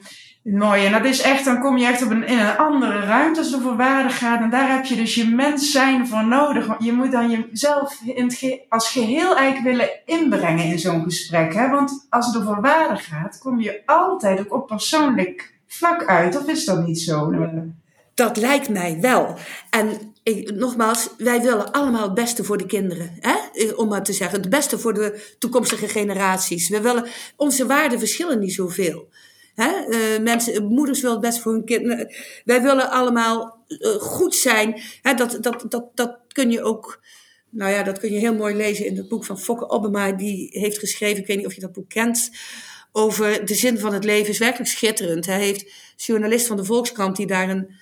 [0.54, 0.86] Mooi.
[0.86, 3.52] En dat is echt, dan kom je echt op een, in een andere ruimte als
[3.52, 4.42] het over waarde gaat.
[4.42, 6.76] En daar heb je dus je mens zijn voor nodig.
[6.80, 11.54] Je moet dan jezelf in het als geheel eigenlijk willen inbrengen in zo'n gesprek.
[11.54, 11.70] Hè?
[11.70, 16.38] Want als het over waarde gaat, kom je altijd ook op persoonlijk vlak uit.
[16.38, 17.34] Of is dat niet zo?
[18.14, 19.38] Dat lijkt mij wel.
[19.70, 20.14] En
[20.56, 23.18] nogmaals, wij willen allemaal het beste voor de kinderen.
[23.20, 23.72] Hè?
[23.76, 26.70] Om maar te zeggen, het beste voor de toekomstige generaties.
[26.70, 29.08] We willen, onze waarden verschillen niet zoveel.
[29.58, 29.88] Hè?
[29.90, 32.14] Uh, mensen, moeders willen het best voor hun kinderen.
[32.46, 34.82] Wij willen allemaal uh, goed zijn.
[35.02, 35.14] Hè?
[35.14, 37.02] Dat, dat, dat, dat kun je ook.
[37.50, 40.12] Nou ja, dat kun je heel mooi lezen in het boek van Fokke Obbema.
[40.12, 42.32] Die heeft geschreven, ik weet niet of je dat boek kent.
[42.92, 45.26] Over de zin van het leven is werkelijk schitterend.
[45.26, 47.76] Hij heeft journalist van de Volkskrant die daar een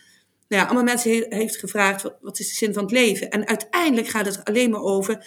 [0.48, 3.30] nou ja, allemaal mensen heeft gevraagd, wat is de zin van het leven?
[3.30, 5.26] En uiteindelijk gaat het alleen maar over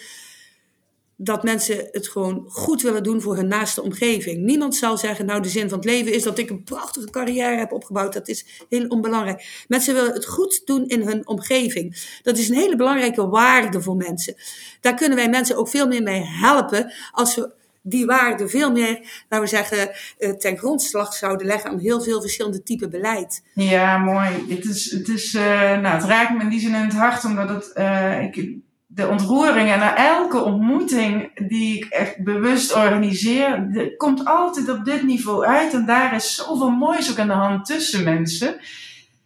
[1.21, 4.43] dat mensen het gewoon goed willen doen voor hun naaste omgeving.
[4.43, 7.57] Niemand zal zeggen, nou de zin van het leven is dat ik een prachtige carrière
[7.57, 8.13] heb opgebouwd.
[8.13, 9.65] Dat is heel onbelangrijk.
[9.67, 12.17] Mensen willen het goed doen in hun omgeving.
[12.23, 14.35] Dat is een hele belangrijke waarde voor mensen.
[14.81, 17.51] Daar kunnen wij mensen ook veel meer mee helpen als we
[17.81, 22.21] die waarde veel meer, laten we zeggen, eh, ten grondslag zouden leggen aan heel veel
[22.21, 23.43] verschillende typen beleid.
[23.53, 24.45] Ja, mooi.
[24.49, 25.41] Het, is, het, is, uh,
[25.79, 28.57] nou, het raakt me in die zin in het hart, omdat het, uh, ik,
[28.99, 35.45] de ontroering en elke ontmoeting die ik echt bewust organiseer, komt altijd op dit niveau
[35.45, 35.73] uit.
[35.73, 38.55] En daar is zoveel moois ook aan de hand tussen mensen.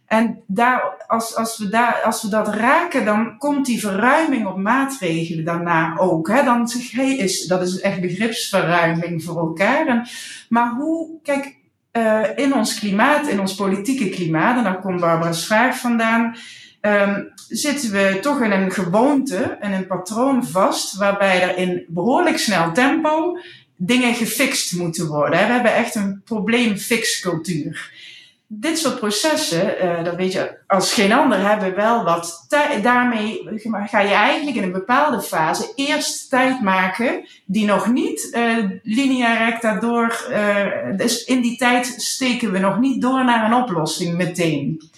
[0.06, 4.56] En daar, als, als, we daar, als we dat raken, dan komt die verruiming op
[4.56, 6.28] maatregelen daarna ook.
[6.28, 6.44] Hè?
[6.44, 10.10] Dan zeg hey, is, dat is echt begripsverruiming voor elkaar.
[10.48, 11.56] Maar hoe, kijk,
[11.92, 16.36] uh, in ons klimaat, in ons politieke klimaat, en daar komt Barbara's vraag vandaan,
[16.86, 22.38] um, zitten we toch in een gewoonte en een patroon vast, waarbij er in behoorlijk
[22.38, 23.38] snel tempo
[23.76, 25.46] dingen gefixt moeten worden.
[25.46, 27.92] We hebben echt een probleemfixcultuur
[28.60, 32.82] dit soort processen, uh, dat weet je als geen ander, hebben wel wat tijd.
[32.82, 33.48] Daarmee
[33.86, 39.46] ga je eigenlijk in een bepaalde fase eerst tijd maken die nog niet uh, linea
[39.46, 40.26] recta door.
[40.30, 44.90] Uh, dus in die tijd steken we nog niet door naar een oplossing meteen.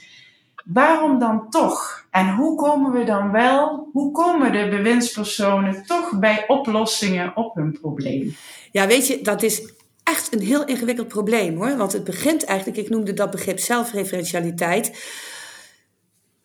[0.67, 2.07] Waarom dan toch?
[2.11, 7.79] En hoe komen we dan wel, hoe komen de bewindspersonen toch bij oplossingen op hun
[7.81, 8.37] probleem?
[8.73, 11.77] Ja, weet je, dat is echt een heel ingewikkeld probleem hoor.
[11.77, 15.05] Want het begint eigenlijk, ik noemde dat begrip zelfreferentialiteit.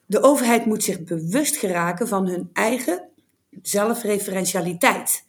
[0.06, 3.10] De overheid moet zich bewust geraken van hun eigen
[3.62, 5.24] zelfreferentialiteit.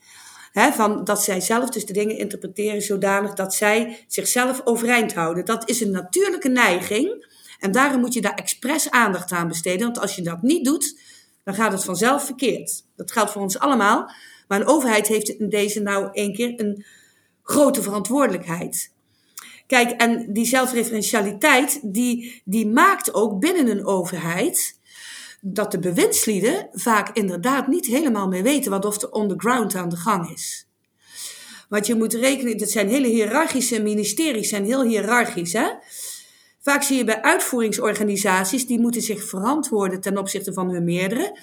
[0.53, 5.45] van dat zij zelf dus de dingen interpreteren zodanig dat zij zichzelf overeind houden.
[5.45, 7.31] Dat is een natuurlijke neiging.
[7.63, 9.87] En daarom moet je daar expres aandacht aan besteden.
[9.87, 10.99] Want als je dat niet doet,
[11.45, 12.85] dan gaat het vanzelf verkeerd.
[12.97, 14.11] Dat geldt voor ons allemaal.
[14.49, 16.85] Maar een overheid heeft in deze nou één keer een
[17.43, 18.93] grote verantwoordelijkheid.
[19.67, 24.79] Kijk, en die zelfreferentialiteit, die, die maakt ook binnen een overheid
[25.41, 29.75] dat de bewindslieden vaak inderdaad niet helemaal meer weten wat of er on the ground
[29.75, 30.67] aan de gang is.
[31.69, 35.53] Want je moet rekenen, dat zijn hele hiërarchische ministeries, zijn heel hiërarchisch.
[35.53, 35.69] Hè?
[36.63, 41.39] Vaak zie je bij uitvoeringsorganisaties, die moeten zich verantwoorden ten opzichte van hun meerdere.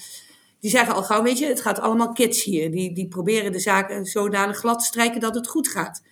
[0.59, 2.71] Die zeggen al gauw, weet je, het gaat allemaal kids hier.
[2.71, 6.03] Die, die proberen de zaken zodanig glad te strijken dat het goed gaat.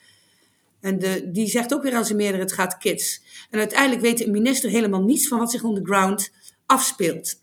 [0.82, 3.22] En de, die zegt ook weer aan zijn meerdere, het gaat kids.
[3.50, 6.32] En uiteindelijk weet de minister helemaal niets van wat zich on the ground
[6.66, 7.42] afspeelt.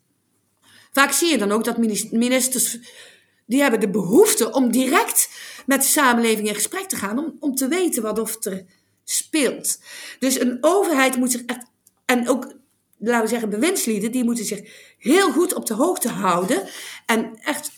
[0.93, 1.79] Vaak zie je dan ook dat
[2.11, 2.79] ministers,
[3.47, 5.29] die hebben de behoefte om direct
[5.67, 8.65] met de samenleving in gesprek te gaan, om, om te weten wat er
[9.05, 9.81] speelt.
[10.19, 11.67] Dus een overheid moet zich echt,
[12.05, 12.55] en ook
[12.99, 16.69] laten we zeggen, bewindslieden, die moeten zich heel goed op de hoogte houden
[17.07, 17.71] en echt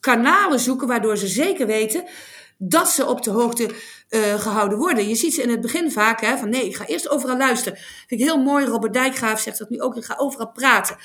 [0.00, 2.04] kanalen zoeken waardoor ze zeker weten
[2.58, 3.70] dat ze op de hoogte
[4.10, 5.08] uh, gehouden worden.
[5.08, 7.78] Je ziet ze in het begin vaak hè, van nee, ik ga eerst overal luisteren.
[7.78, 8.66] Vind ik heel mooi.
[8.66, 9.96] Robert Dijkgraaf zegt dat nu ook.
[9.96, 10.96] Ik ga overal praten.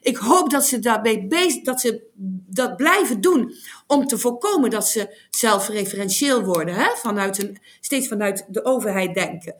[0.00, 2.08] Ik hoop dat ze daarbij bezig, dat ze
[2.46, 3.54] dat blijven doen
[3.86, 6.74] om te voorkomen dat ze zelfreferentieel worden.
[6.74, 6.88] Hè?
[6.96, 9.54] Vanuit een, steeds vanuit de overheid denken.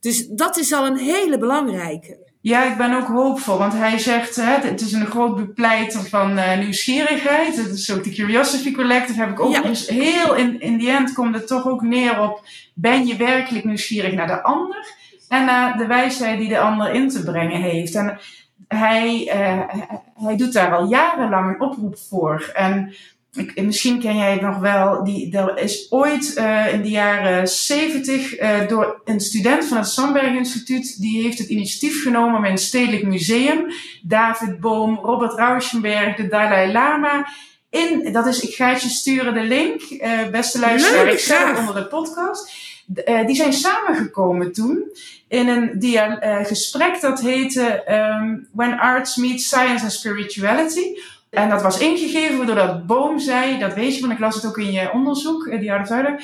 [0.00, 2.31] Dus dat is al een hele belangrijke.
[2.42, 6.38] Ja, ik ben ook hoopvol, want hij zegt, hè, het is een groot bepleiter van
[6.38, 7.56] uh, nieuwsgierigheid.
[7.56, 9.52] Het is ook de Curiosity Collective, heb ik ook.
[9.52, 9.62] Ja.
[9.62, 13.64] Dus heel in, in die end komt het toch ook neer op, ben je werkelijk
[13.64, 14.94] nieuwsgierig naar de ander?
[15.28, 17.94] En naar de wijsheid die de ander in te brengen heeft.
[17.94, 18.18] En
[18.68, 19.62] hij, uh,
[20.14, 22.50] hij doet daar al jarenlang een oproep voor.
[22.54, 22.94] En
[23.36, 27.48] ik, misschien ken jij het nog wel, die, er is ooit uh, in de jaren
[27.48, 32.50] 70 uh, door een student van het Sandberg Instituut, die heeft het initiatief genomen met
[32.50, 33.66] een stedelijk museum.
[34.02, 37.28] David Boom, Robert Rauschenberg, de Dalai Lama.
[37.70, 41.58] In, dat is, ik ga het je sturen de link, uh, beste luisteraar, ik zet
[41.58, 42.52] onder de podcast.
[43.26, 44.90] Die zijn samengekomen toen
[45.28, 47.84] in een dia gesprek dat heette
[48.20, 50.94] um, When Arts Meet Science and Spirituality
[51.32, 54.58] en dat was ingegeven doordat Boom zei, dat weet je, want ik las het ook
[54.58, 56.22] in je onderzoek, eh, die harde zuider.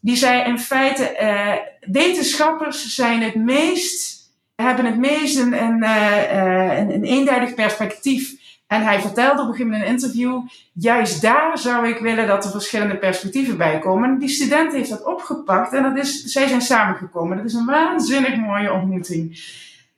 [0.00, 6.78] Die zei in feite, uh, wetenschappers zijn het meest, hebben het meest een, een, uh,
[6.78, 8.36] een, een eenduidig perspectief.
[8.66, 10.40] En hij vertelde op een gegeven moment in een interview,
[10.72, 14.10] juist daar zou ik willen dat er verschillende perspectieven bij komen.
[14.10, 17.36] En die student heeft dat opgepakt en dat is, zij zijn samengekomen.
[17.36, 19.40] Dat is een waanzinnig mooie ontmoeting.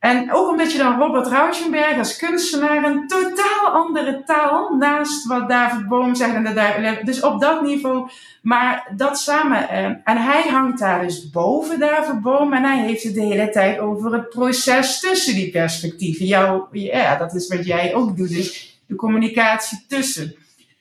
[0.01, 5.49] En ook omdat je dan Robert Rauschenberg als kunstenaar een totaal andere taal naast wat
[5.49, 8.11] David Boom zegt en de Dus op dat niveau,
[8.43, 9.69] maar dat samen.
[9.69, 13.51] Eh, en hij hangt daar dus boven David Boom en hij heeft het de hele
[13.51, 16.27] tijd over het proces tussen die perspectieven.
[16.27, 20.35] Jou, ja, dat is wat jij ook doet, dus de communicatie tussen.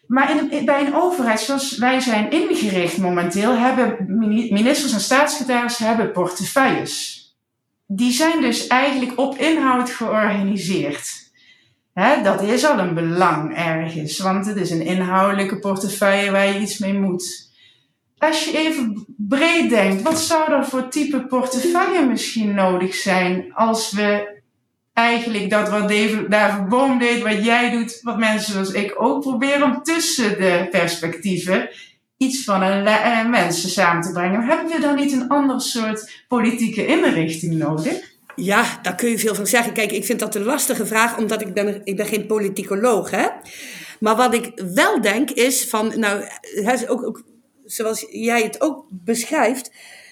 [0.08, 3.96] Maar in, bij een overheid zoals wij zijn ingericht momenteel, hebben
[4.52, 7.19] ministers en staatssecretarissen hebben portefeuilles
[7.92, 11.32] die zijn dus eigenlijk op inhoud georganiseerd.
[12.24, 16.78] Dat is al een belang ergens, want het is een inhoudelijke portefeuille waar je iets
[16.78, 17.52] mee moet.
[18.18, 23.92] Als je even breed denkt, wat zou er voor type portefeuille misschien nodig zijn als
[23.92, 24.38] we
[24.94, 25.90] eigenlijk dat wat
[26.30, 30.68] David Boom deed, wat jij doet, wat mensen zoals ik ook proberen om tussen de
[30.72, 31.70] perspectieven
[32.20, 34.42] iets van een uh, mensen samen te brengen.
[34.42, 38.18] Hebben we dan niet een ander soort politieke inrichting nodig?
[38.36, 39.74] Ja, daar kun je veel van zeggen.
[39.74, 43.28] Kijk, ik vind dat een lastige vraag, omdat ik ben, ik ben geen politicoloog, hè.
[44.00, 46.28] Maar wat ik wel denk is van, nou,
[46.88, 47.24] ook, ook,
[47.66, 49.72] zoals jij het ook beschrijft,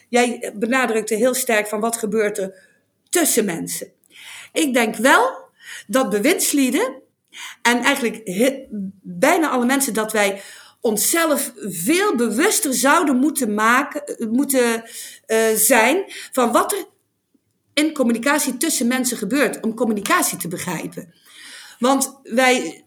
[0.10, 2.54] jij benadrukte heel sterk van wat gebeurt er
[3.10, 3.88] tussen mensen.
[4.54, 5.50] Ik denk wel
[5.88, 7.02] dat bewindslieden
[7.62, 8.22] en eigenlijk
[9.02, 10.42] bijna alle mensen dat wij
[10.88, 14.84] onszelf veel bewuster zouden moeten, maken, moeten
[15.28, 16.86] uh, zijn van wat er
[17.74, 21.14] in communicatie tussen mensen gebeurt, om communicatie te begrijpen.
[21.80, 22.84] Want wij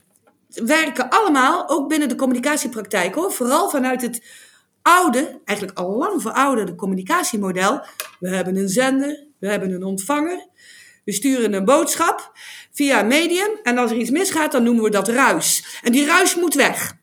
[0.49, 4.23] werken allemaal, ook binnen de communicatiepraktijk hoor, vooral vanuit het
[4.83, 7.85] oude, eigenlijk al lang verouderde communicatiemodel.
[8.19, 10.47] We hebben een zender, we hebben een ontvanger,
[11.05, 12.33] we sturen een boodschap
[12.73, 15.79] via een medium en als er iets misgaat, dan noemen we dat ruis.
[15.83, 16.99] En die ruis moet weg.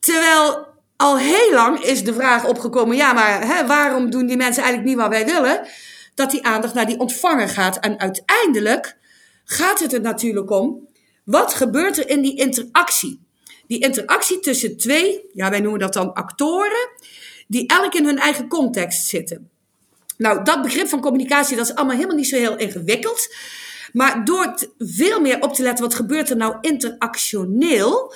[0.00, 0.66] Terwijl
[0.96, 4.94] al heel lang is de vraag opgekomen, ja, maar hè, waarom doen die mensen eigenlijk
[4.94, 5.66] niet wat wij willen?
[6.14, 7.78] Dat die aandacht naar die ontvanger gaat.
[7.78, 8.96] En uiteindelijk
[9.44, 10.88] gaat het er natuurlijk om,
[11.24, 13.24] wat gebeurt er in die interactie?
[13.66, 16.88] Die interactie tussen twee, ja, wij noemen dat dan actoren,
[17.46, 19.50] die elk in hun eigen context zitten.
[20.16, 23.34] Nou, dat begrip van communicatie, dat is allemaal helemaal niet zo heel ingewikkeld.
[23.92, 28.14] Maar door veel meer op te letten, wat gebeurt er nou interactioneel,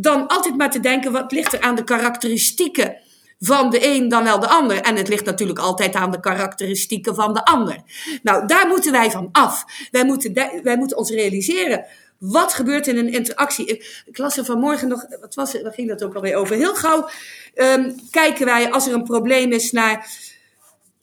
[0.00, 2.96] dan altijd maar te denken, wat ligt er aan de karakteristieken
[3.38, 4.80] van de een dan wel de ander.
[4.80, 7.76] En het ligt natuurlijk altijd aan de karakteristieken van de ander.
[8.22, 9.64] Nou, daar moeten wij van af.
[9.90, 10.32] Wij moeten,
[10.62, 11.84] wij moeten ons realiseren.
[12.18, 13.66] Wat gebeurt in een interactie?
[14.06, 16.56] Ik las er vanmorgen nog, wat was het, waar ging dat ook alweer over?
[16.56, 17.08] Heel gauw
[17.54, 20.10] um, kijken wij als er een probleem is naar.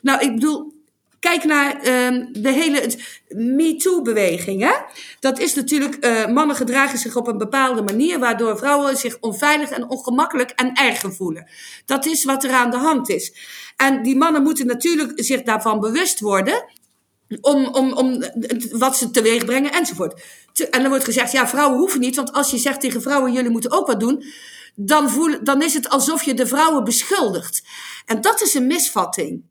[0.02, 0.74] Nou, ik bedoel,
[1.28, 2.96] Kijk naar uh, de hele
[3.30, 4.76] MeToo-beweging.
[5.20, 9.70] Dat is natuurlijk, uh, mannen gedragen zich op een bepaalde manier, waardoor vrouwen zich onveilig
[9.70, 11.50] en ongemakkelijk en erger voelen.
[11.86, 13.34] Dat is wat er aan de hand is.
[13.76, 16.66] En die mannen moeten natuurlijk zich daarvan bewust worden.
[17.42, 18.24] Om, om, om
[18.72, 20.22] wat ze teweeg brengen enzovoort.
[20.70, 23.52] En dan wordt gezegd, ja, vrouwen hoeven niet, want als je zegt tegen vrouwen, jullie
[23.52, 24.24] moeten ook wat doen,
[24.80, 27.64] dan, voel, dan is het alsof je de vrouwen beschuldigt.
[28.06, 29.44] En dat is een misvatting.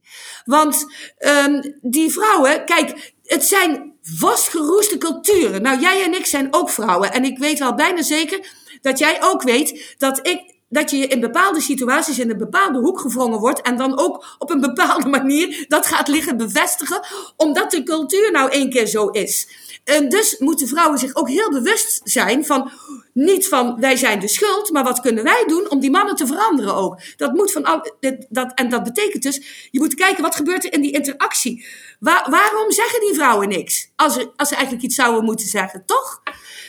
[0.44, 0.86] Want
[1.18, 5.62] um, die vrouwen, kijk, het zijn vastgeroeste culturen.
[5.62, 7.12] Nou, jij en ik zijn ook vrouwen.
[7.12, 11.20] En ik weet wel bijna zeker dat jij ook weet dat ik dat je in
[11.20, 15.64] bepaalde situaties in een bepaalde hoek gevrongen wordt en dan ook op een bepaalde manier
[15.68, 17.00] dat gaat liggen bevestigen,
[17.36, 19.48] omdat de cultuur nou één keer zo is.
[19.86, 22.70] En dus moeten vrouwen zich ook heel bewust zijn van,
[23.12, 26.26] niet van wij zijn de schuld, maar wat kunnen wij doen om die mannen te
[26.26, 27.00] veranderen ook.
[27.16, 27.92] Dat moet van al,
[28.28, 31.66] dat, en dat betekent dus, je moet kijken wat gebeurt er in die interactie.
[32.00, 33.90] Waar, waarom zeggen die vrouwen niks?
[33.96, 36.22] Als, als ze eigenlijk iets zouden moeten zeggen, toch?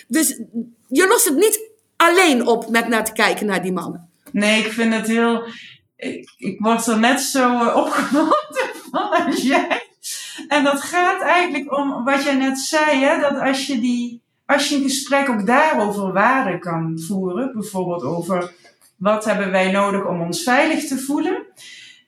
[0.07, 0.39] Dus
[0.87, 4.09] je lost het niet alleen op met naar te kijken naar die mannen.
[4.31, 5.43] Nee, ik vind het heel.
[6.37, 9.86] Ik, word er net zo uh, opgewonden van als jij.
[10.47, 14.69] En dat gaat eigenlijk om wat jij net zei, hè, dat als je, die, als
[14.69, 18.53] je een gesprek ook daarover waarde kan voeren, bijvoorbeeld over
[18.97, 21.45] wat hebben wij nodig om ons veilig te voelen,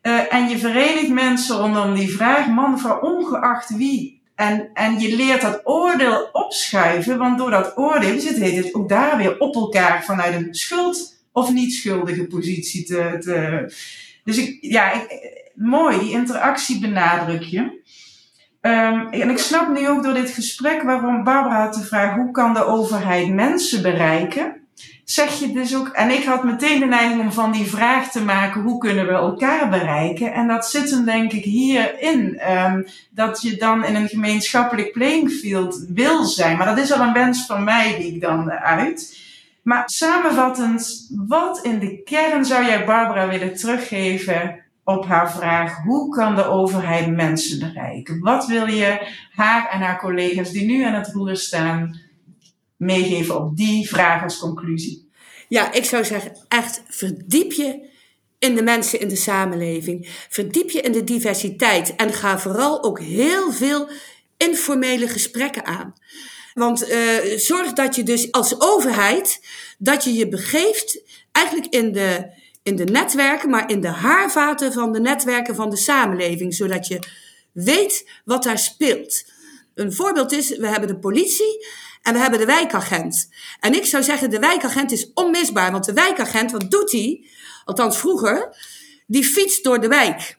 [0.04, 5.16] uh, en je verenigt mensen rondom die vraag, man, vrouw, ongeacht wie en, en je
[5.16, 10.04] leert dat oordeel opschuiven, want door dat oordeel zit het ook daar weer op elkaar
[10.04, 13.18] vanuit een schuld of niet schuldige positie te.
[13.20, 13.66] te
[14.24, 17.79] dus ik, ja, ik, mooi, die interactie benadruk je.
[18.62, 22.32] Um, en ik snap nu ook door dit gesprek waarom Barbara had de vraag: hoe
[22.32, 24.60] kan de overheid mensen bereiken?
[25.12, 28.24] zeg je dus ook, en ik had meteen de neiging om van die vraag te
[28.24, 30.34] maken, hoe kunnen we elkaar bereiken?
[30.34, 35.32] En dat zit hem denk ik hierin, um, dat je dan in een gemeenschappelijk playing
[35.32, 36.57] field wil zijn.
[36.57, 39.20] Maar dat is al een wens van mij die ik dan uit.
[39.62, 46.16] Maar samenvattend, wat in de kern zou jij Barbara willen teruggeven op haar vraag: hoe
[46.16, 48.20] kan de overheid mensen bereiken?
[48.20, 52.00] Wat wil je haar en haar collega's die nu aan het roer staan
[52.78, 55.10] meegeven op die vraag als conclusie?
[55.48, 57.88] Ja, ik zou zeggen, echt verdiep je
[58.40, 60.26] in de mensen in de samenleving.
[60.30, 63.90] Verdiep je in de diversiteit en ga vooral ook heel veel
[64.38, 65.94] informele gesprekken aan.
[66.54, 69.46] Want uh, zorg dat je dus als overheid,
[69.78, 72.32] dat je je begeeft eigenlijk in de,
[72.64, 76.99] in de netwerken, maar in de haarvaten van de netwerken van de samenleving, zodat je
[77.51, 79.24] weet wat daar speelt.
[79.76, 81.68] Een voorbeeld is, we hebben de politie
[82.01, 83.30] en we hebben de wijkagent.
[83.60, 85.72] En ik zou zeggen, de wijkagent is onmisbaar.
[85.72, 87.26] Want de wijkagent, wat doet hij?
[87.66, 88.55] Althans vroeger,
[89.07, 90.38] die fietst door de wijk.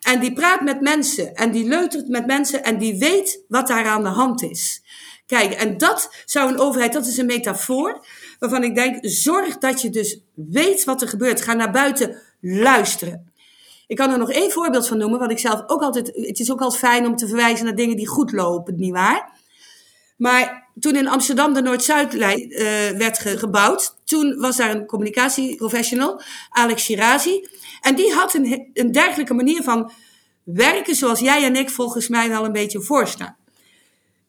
[0.00, 1.34] En die praat met mensen.
[1.34, 2.64] En die leutert met mensen.
[2.64, 4.82] En die weet wat daar aan de hand is.
[5.30, 8.06] Kijk, en dat zou een overheid, dat is een metafoor.
[8.38, 11.42] Waarvan ik denk, zorg dat je dus weet wat er gebeurt.
[11.42, 13.32] Ga naar buiten luisteren.
[13.86, 16.06] Ik kan er nog één voorbeeld van noemen, wat ik zelf ook altijd.
[16.14, 19.32] Het is ook altijd fijn om te verwijzen naar dingen die goed lopen, nietwaar?
[20.16, 22.58] Maar toen in Amsterdam de Noord-Zuidlijn uh,
[22.90, 26.20] werd gebouwd, toen was daar een communicatieprofessional,
[26.50, 27.48] Alex Shirazi.
[27.80, 29.92] En die had een, een dergelijke manier van
[30.42, 33.36] werken zoals jij en ik volgens mij wel een beetje voorstaan.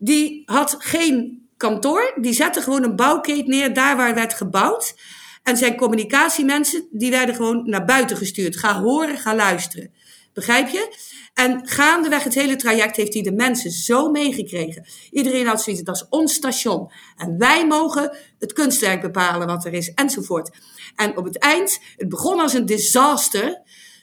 [0.04, 4.95] Die had geen kantoor, die zette gewoon een bouwkeet neer daar waar werd gebouwd.
[5.43, 8.58] En zijn communicatiemensen, die werden gewoon naar buiten gestuurd.
[8.58, 9.93] Ga horen, ga luisteren.
[10.34, 10.95] Begrijp je?
[11.34, 14.86] En gaandeweg het hele traject heeft hij de mensen zo meegekregen.
[15.12, 16.91] Iedereen had zoiets, dat is ons station.
[17.18, 20.49] En wij mogen het kunstwerk bepalen wat er is, enzovoort.
[20.95, 23.62] En op het eind, het begon als een disaster,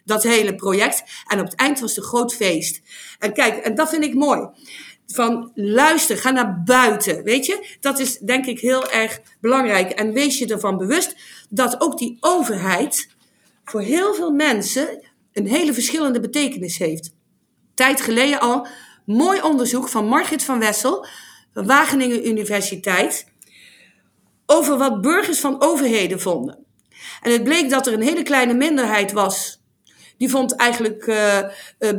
[0.09, 1.03] dat hele project.
[1.27, 2.81] En op het eind was het een groot feest.
[3.19, 4.49] En kijk, en dat vind ik mooi.
[5.13, 7.23] Van luister, ga naar buiten.
[7.23, 9.91] Weet je, dat is denk ik heel erg belangrijk.
[9.91, 11.17] En wees je ervan bewust
[11.49, 13.09] dat ook die overheid
[13.65, 17.17] voor heel veel mensen een hele verschillende betekenis heeft
[17.79, 18.67] tijd geleden al
[19.05, 21.07] mooi onderzoek van Margit van Wessel
[21.55, 23.27] van Wageningen Universiteit
[24.47, 26.65] over wat burgers van overheden vonden.
[27.23, 29.58] En het bleek dat er een hele kleine minderheid was.
[30.19, 31.39] Die vond eigenlijk uh,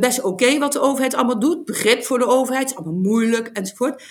[0.00, 1.64] best oké wat de overheid allemaal doet.
[1.64, 4.02] Begrip voor de overheid, is allemaal moeilijk enzovoort.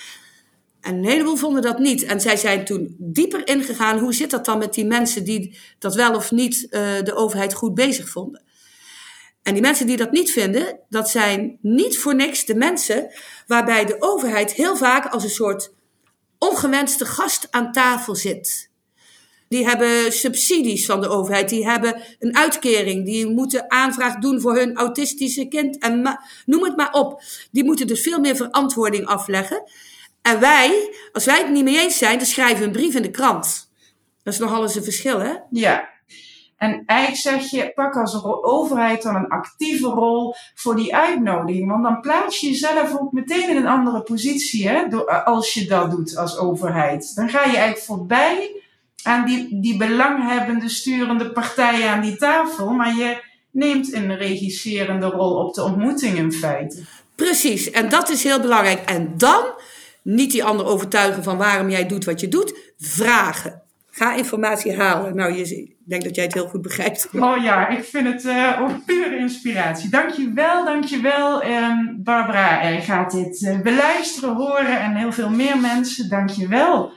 [0.82, 2.04] En een heleboel vonden dat niet.
[2.04, 4.00] En zij zijn toen dieper ingegaan.
[4.00, 6.70] Hoe zit dat dan met die mensen die dat wel of niet uh,
[7.04, 8.44] de overheid goed bezig vonden?
[9.44, 13.14] En die mensen die dat niet vinden, dat zijn niet voor niks de mensen
[13.48, 15.74] waarbij de overheid heel vaak als een soort
[16.38, 18.69] ongewenste gast aan tafel zit.
[19.50, 24.56] Die hebben subsidies van de overheid, die hebben een uitkering, die moeten aanvraag doen voor
[24.56, 27.22] hun autistische kind en noem het maar op.
[27.52, 29.64] Die moeten dus veel meer verantwoording afleggen.
[30.22, 33.02] En wij, als wij het niet mee eens zijn, dan schrijven we een brief in
[33.02, 33.72] de krant.
[34.24, 35.34] Dat is nogal eens een verschil, hè?
[35.50, 35.90] Ja,
[36.58, 41.70] en eigenlijk zeg je, pak als overheid dan een actieve rol voor die uitnodiging.
[41.70, 45.92] Want dan plaats je jezelf ook meteen in een andere positie hè, als je dat
[45.92, 47.16] doet als overheid.
[47.16, 48.62] Dan ga je eigenlijk voorbij
[49.10, 52.70] aan die, die belanghebbende sturende partijen aan die tafel.
[52.70, 56.84] Maar je neemt een regisserende rol op de ontmoeting in feite.
[57.16, 58.80] Precies, en dat is heel belangrijk.
[58.80, 59.44] En dan
[60.04, 62.74] niet die ander overtuigen van waarom jij doet wat je doet.
[62.78, 63.62] Vragen.
[63.92, 65.16] Ga informatie halen.
[65.16, 67.10] Nou, je, ik denk dat jij het heel goed begrijpt.
[67.14, 69.90] Oh ja, ik vind het uh, pure inspiratie.
[69.90, 71.46] Dankjewel, dankjewel.
[71.46, 76.10] Um, Barbara uh, gaat dit uh, beluisteren, horen en heel veel meer mensen.
[76.10, 76.92] Dankjewel.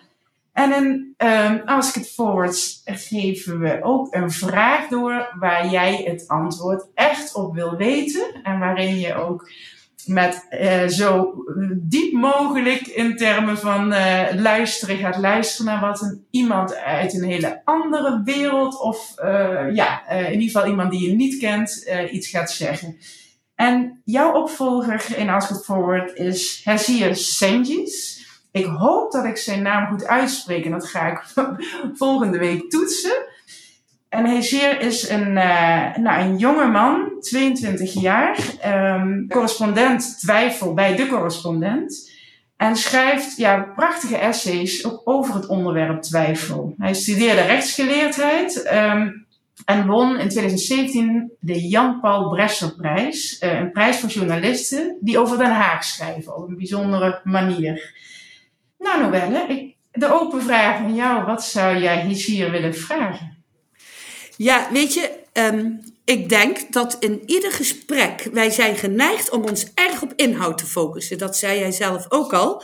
[0.52, 6.28] En in um, Ask It Forwards geven we ook een vraag door waar jij het
[6.28, 8.40] antwoord echt op wil weten.
[8.42, 9.50] En waarin je ook
[10.06, 11.34] met uh, zo
[11.76, 17.24] diep mogelijk in termen van uh, luisteren gaat luisteren naar wat een, iemand uit een
[17.24, 22.28] hele andere wereld of uh, ja, in ieder geval iemand die je niet kent iets
[22.28, 22.96] gaat zeggen.
[23.54, 28.21] En jouw opvolger in Ask It Forward is Hesir Sengis.
[28.52, 31.24] Ik hoop dat ik zijn naam goed uitspreek en dat ga ik
[32.02, 33.26] volgende week toetsen.
[34.08, 38.38] En Hezeer is een, uh, nou, een jonge man, 22 jaar,
[38.96, 42.10] um, correspondent twijfel bij de correspondent.
[42.56, 46.74] En schrijft ja, prachtige essays over het onderwerp twijfel.
[46.78, 49.26] Hij studeerde rechtsgeleerdheid um,
[49.64, 53.42] en won in 2017 de Jan-Paul Bresserprijs.
[53.42, 57.94] Uh, een prijs voor journalisten die over Den Haag schrijven op een bijzondere manier.
[58.82, 61.24] Nou, Noelle, ik, de open vraag aan jou.
[61.24, 63.44] Wat zou jij hier willen vragen?
[64.36, 69.66] Ja, weet je, um, ik denk dat in ieder gesprek wij zijn geneigd om ons
[69.74, 71.18] erg op inhoud te focussen.
[71.18, 72.62] Dat zei jij zelf ook al.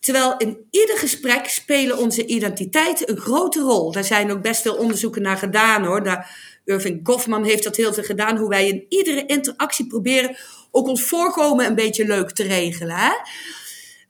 [0.00, 3.92] Terwijl in ieder gesprek spelen onze identiteiten een grote rol.
[3.92, 6.04] Daar zijn ook best veel onderzoeken naar gedaan hoor.
[6.04, 6.30] Daar,
[6.64, 8.36] Irving Goffman heeft dat heel veel gedaan.
[8.36, 10.36] Hoe wij in iedere interactie proberen
[10.70, 12.96] ook ons voorkomen een beetje leuk te regelen.
[12.96, 13.12] Hè?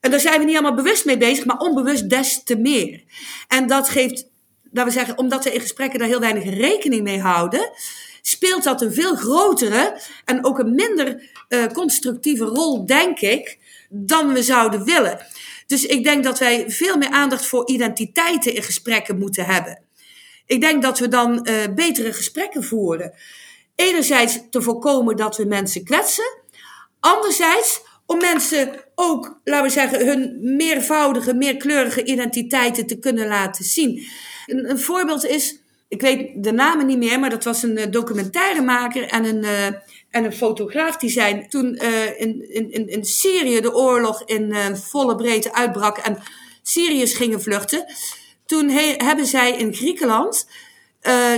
[0.00, 3.02] En daar zijn we niet allemaal bewust mee bezig, maar onbewust des te meer.
[3.48, 4.26] En dat geeft
[4.76, 7.70] laten we zeggen, omdat we in gesprekken daar heel weinig rekening mee houden,
[8.22, 14.32] speelt dat een veel grotere en ook een minder uh, constructieve rol, denk ik, dan
[14.32, 15.26] we zouden willen.
[15.66, 19.82] Dus ik denk dat wij veel meer aandacht voor identiteiten in gesprekken moeten hebben.
[20.46, 23.14] Ik denk dat we dan uh, betere gesprekken voeren.
[23.74, 26.38] Enerzijds te voorkomen dat we mensen kwetsen.
[27.00, 34.06] Anderzijds om mensen ook, laten we zeggen, hun meervoudige, meerkleurige identiteiten te kunnen laten zien.
[34.46, 37.84] Een, een, voorbeeld is, ik weet de namen niet meer, maar dat was een uh,
[37.90, 39.66] documentairemaker en een, uh,
[40.10, 45.14] en een fotograaf die zijn toen uh, in, in, in Syrië de oorlog in volle
[45.14, 46.18] breedte uitbrak en
[46.62, 47.84] Syriërs gingen vluchten.
[48.46, 50.48] Toen he, hebben zij in Griekenland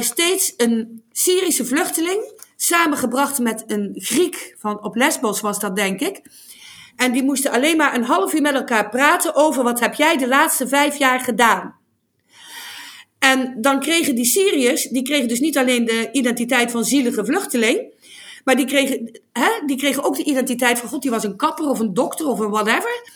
[0.01, 6.21] steeds een Syrische vluchteling samengebracht met een Griek van op Lesbos was dat denk ik.
[6.99, 10.17] En die moesten alleen maar een half uur met elkaar praten over wat heb jij
[10.17, 11.77] de laatste vijf jaar gedaan.
[13.19, 17.95] En dan kregen die Syriërs, die kregen dus niet alleen de identiteit van zielige vluchteling,
[18.45, 21.69] maar die kregen, hè, die kregen ook de identiteit van God, die was een kapper
[21.69, 23.11] of een dokter of een whatever.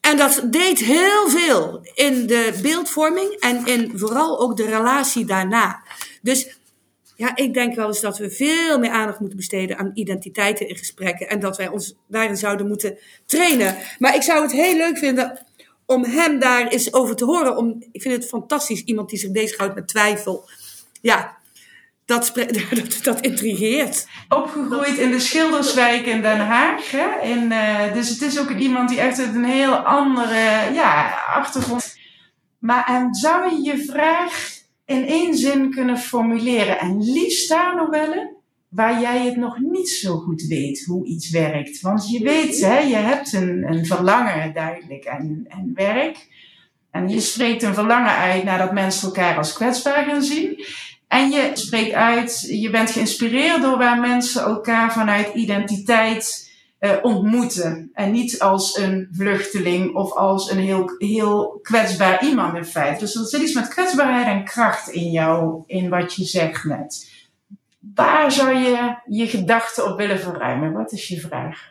[0.00, 5.82] En dat deed heel veel in de beeldvorming en in vooral ook de relatie daarna.
[6.22, 6.59] Dus
[7.20, 10.76] ja, ik denk wel eens dat we veel meer aandacht moeten besteden aan identiteiten in
[10.76, 11.28] gesprekken.
[11.28, 13.76] En dat wij ons daarin zouden moeten trainen.
[13.98, 15.46] Maar ik zou het heel leuk vinden
[15.86, 17.56] om hem daar eens over te horen.
[17.56, 20.48] Om, ik vind het fantastisch, iemand die zich bezighoudt met twijfel.
[21.00, 21.36] Ja,
[22.04, 22.32] dat,
[22.70, 24.06] dat, dat intrigeert.
[24.28, 26.90] Opgegroeid in de Schilderswijk in Den Haag.
[26.90, 27.26] Hè?
[27.26, 31.98] Uh, dus het is ook iemand die echt uit een heel andere ja, achtergrond.
[32.58, 34.58] Maar en zou je je vraag
[34.90, 36.78] in één zin kunnen formuleren?
[36.78, 38.38] En liefst daar nog wel
[38.68, 41.80] waar jij het nog niet zo goed weet hoe iets werkt.
[41.80, 46.28] Want je weet, hè, je hebt een, een verlangen duidelijk en, en werk.
[46.90, 50.64] En je spreekt een verlangen uit naar dat mensen elkaar als kwetsbaar gaan zien.
[51.08, 56.49] En je spreekt uit, je bent geïnspireerd door waar mensen elkaar vanuit identiteit
[56.80, 57.90] uh, ontmoeten.
[57.92, 63.00] En niet als een vluchteling of als een heel, heel kwetsbaar iemand in feite.
[63.00, 67.08] Dus er zit iets met kwetsbaarheid en kracht in jou, in wat je zegt net.
[67.94, 70.72] Waar zou je je gedachten op willen verruimen?
[70.72, 71.68] Wat is je vraag?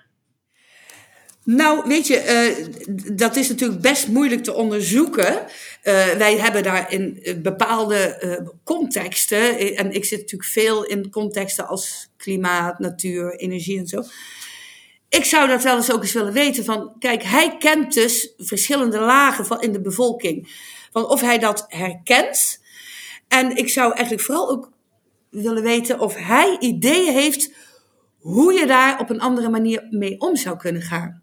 [1.44, 2.56] Nou, weet je,
[2.88, 5.34] uh, dat is natuurlijk best moeilijk te onderzoeken.
[5.34, 8.18] Uh, wij hebben daar in bepaalde
[8.64, 14.04] contexten, en ik zit natuurlijk veel in contexten als klimaat, natuur, energie en zo.
[15.10, 19.00] Ik zou dat wel eens ook eens willen weten van, kijk, hij kent dus verschillende
[19.00, 20.68] lagen van in de bevolking.
[20.92, 22.62] Van of hij dat herkent.
[23.28, 24.72] En ik zou eigenlijk vooral ook
[25.30, 27.54] willen weten of hij ideeën heeft
[28.20, 31.22] hoe je daar op een andere manier mee om zou kunnen gaan.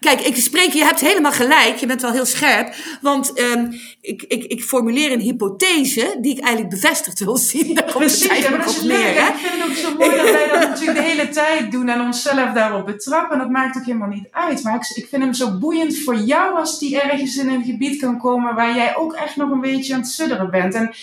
[0.00, 2.74] Kijk, ik spreek, je hebt helemaal gelijk, je bent wel heel scherp.
[3.00, 7.74] Want um, ik, ik, ik formuleer een hypothese die ik eigenlijk bevestigd wil zien.
[7.74, 8.96] Daar Precies, het ja, maar dat is leuk.
[8.98, 9.28] neer, hè?
[9.28, 12.00] Ik vind het ook zo mooi dat wij dat natuurlijk de hele tijd doen en
[12.00, 13.38] onszelf daarop betrappen.
[13.38, 14.62] Dat maakt ook helemaal niet uit.
[14.62, 18.00] Maar ik, ik vind hem zo boeiend voor jou als die ergens in een gebied
[18.00, 20.74] kan komen waar jij ook echt nog een beetje aan het sudderen bent.
[20.74, 20.94] En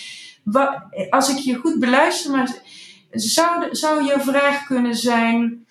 [0.42, 2.54] wat, als ik je goed beluister, maar
[3.10, 5.64] zou, zou je vraag kunnen zijn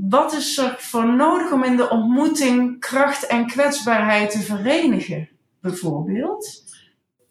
[0.00, 5.28] wat is er voor nodig om in de ontmoeting kracht en kwetsbaarheid te verenigen,
[5.60, 6.62] bijvoorbeeld?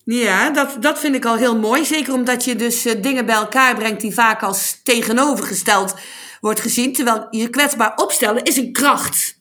[0.06, 1.86] Ja, dat, dat vind ik al heel mooi.
[1.86, 5.96] Zeker omdat je dus uh, dingen bij elkaar brengt die vaak als tegenovergesteld
[6.42, 6.94] wordt gezien.
[6.94, 9.40] Terwijl je kwetsbaar opstellen is een kracht,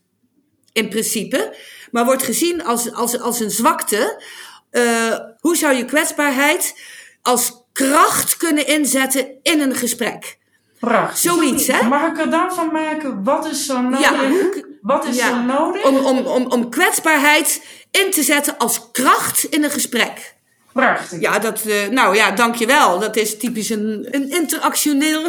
[0.73, 1.57] in principe.
[1.91, 4.23] Maar wordt gezien als, als, als een zwakte.
[4.71, 6.81] Uh, hoe zou je kwetsbaarheid
[7.23, 10.39] als kracht kunnen inzetten in een gesprek?
[10.89, 11.19] Prachtig.
[11.19, 11.89] Zoiets, hè?
[11.89, 14.55] Mag ik er dan van maken, wat is zo nodig?
[14.55, 15.85] Ja, wat is ja, er nodig?
[15.85, 20.35] Om, om, om, om kwetsbaarheid in te zetten als kracht in een gesprek.
[20.73, 21.21] Prachtig.
[21.21, 22.99] Ja, dat, uh, nou ja, dankjewel.
[22.99, 25.23] Dat is typisch een, een interactioneel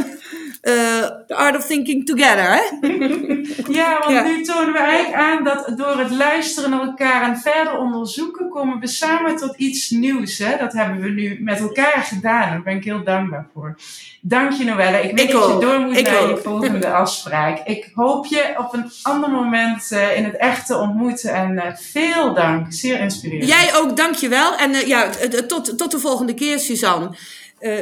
[0.63, 2.87] the art of thinking together, hè?
[3.79, 4.23] ja, want ja.
[4.23, 8.79] nu tonen we eigenlijk aan dat door het luisteren naar elkaar en verder onderzoeken, komen
[8.79, 10.37] we samen tot iets nieuws.
[10.37, 10.57] Hè?
[10.57, 12.49] Dat hebben we nu met elkaar gedaan.
[12.49, 13.75] Daar ben ik heel dankbaar voor.
[14.21, 15.01] Dank je, Noelle.
[15.01, 15.61] Ik weet ik dat ook.
[15.61, 16.29] je door moet ik naar ook.
[16.29, 17.67] je volgende afspraak.
[17.67, 21.33] Ik hoop je op een ander moment uh, in het echt te ontmoeten.
[21.33, 22.73] En uh, veel dank.
[22.73, 23.49] Zeer inspirerend.
[23.49, 24.55] Jij ook, dankjewel.
[24.55, 25.09] En uh, ja,
[25.47, 27.09] tot, tot de volgende keer, Suzanne.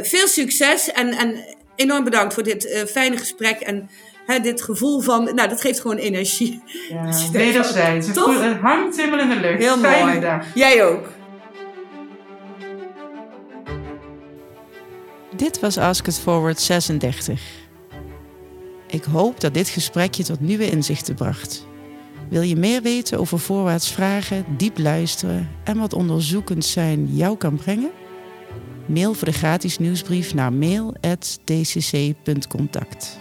[0.01, 3.89] veel succes en, en enorm bedankt voor dit uh, fijne gesprek en
[4.25, 6.61] hè, dit gevoel van, nou, dat geeft gewoon energie.
[6.89, 8.07] Ja, wederzijds.
[8.07, 9.59] Het, voelt, het hangt helemaal in de lucht.
[9.59, 10.19] Heel Fijne mooi.
[10.19, 10.45] dag.
[10.53, 11.09] Jij ook.
[15.35, 17.41] Dit was Ask It Forward 36.
[18.87, 21.65] Ik hoop dat dit gesprek je tot nieuwe inzichten bracht.
[22.29, 27.55] Wil je meer weten over voorwaarts vragen, diep luisteren en wat onderzoekend zijn jou kan
[27.55, 27.91] brengen?
[28.91, 33.17] Mail voor de gratis nieuwsbrief naar mail.dcc.contact.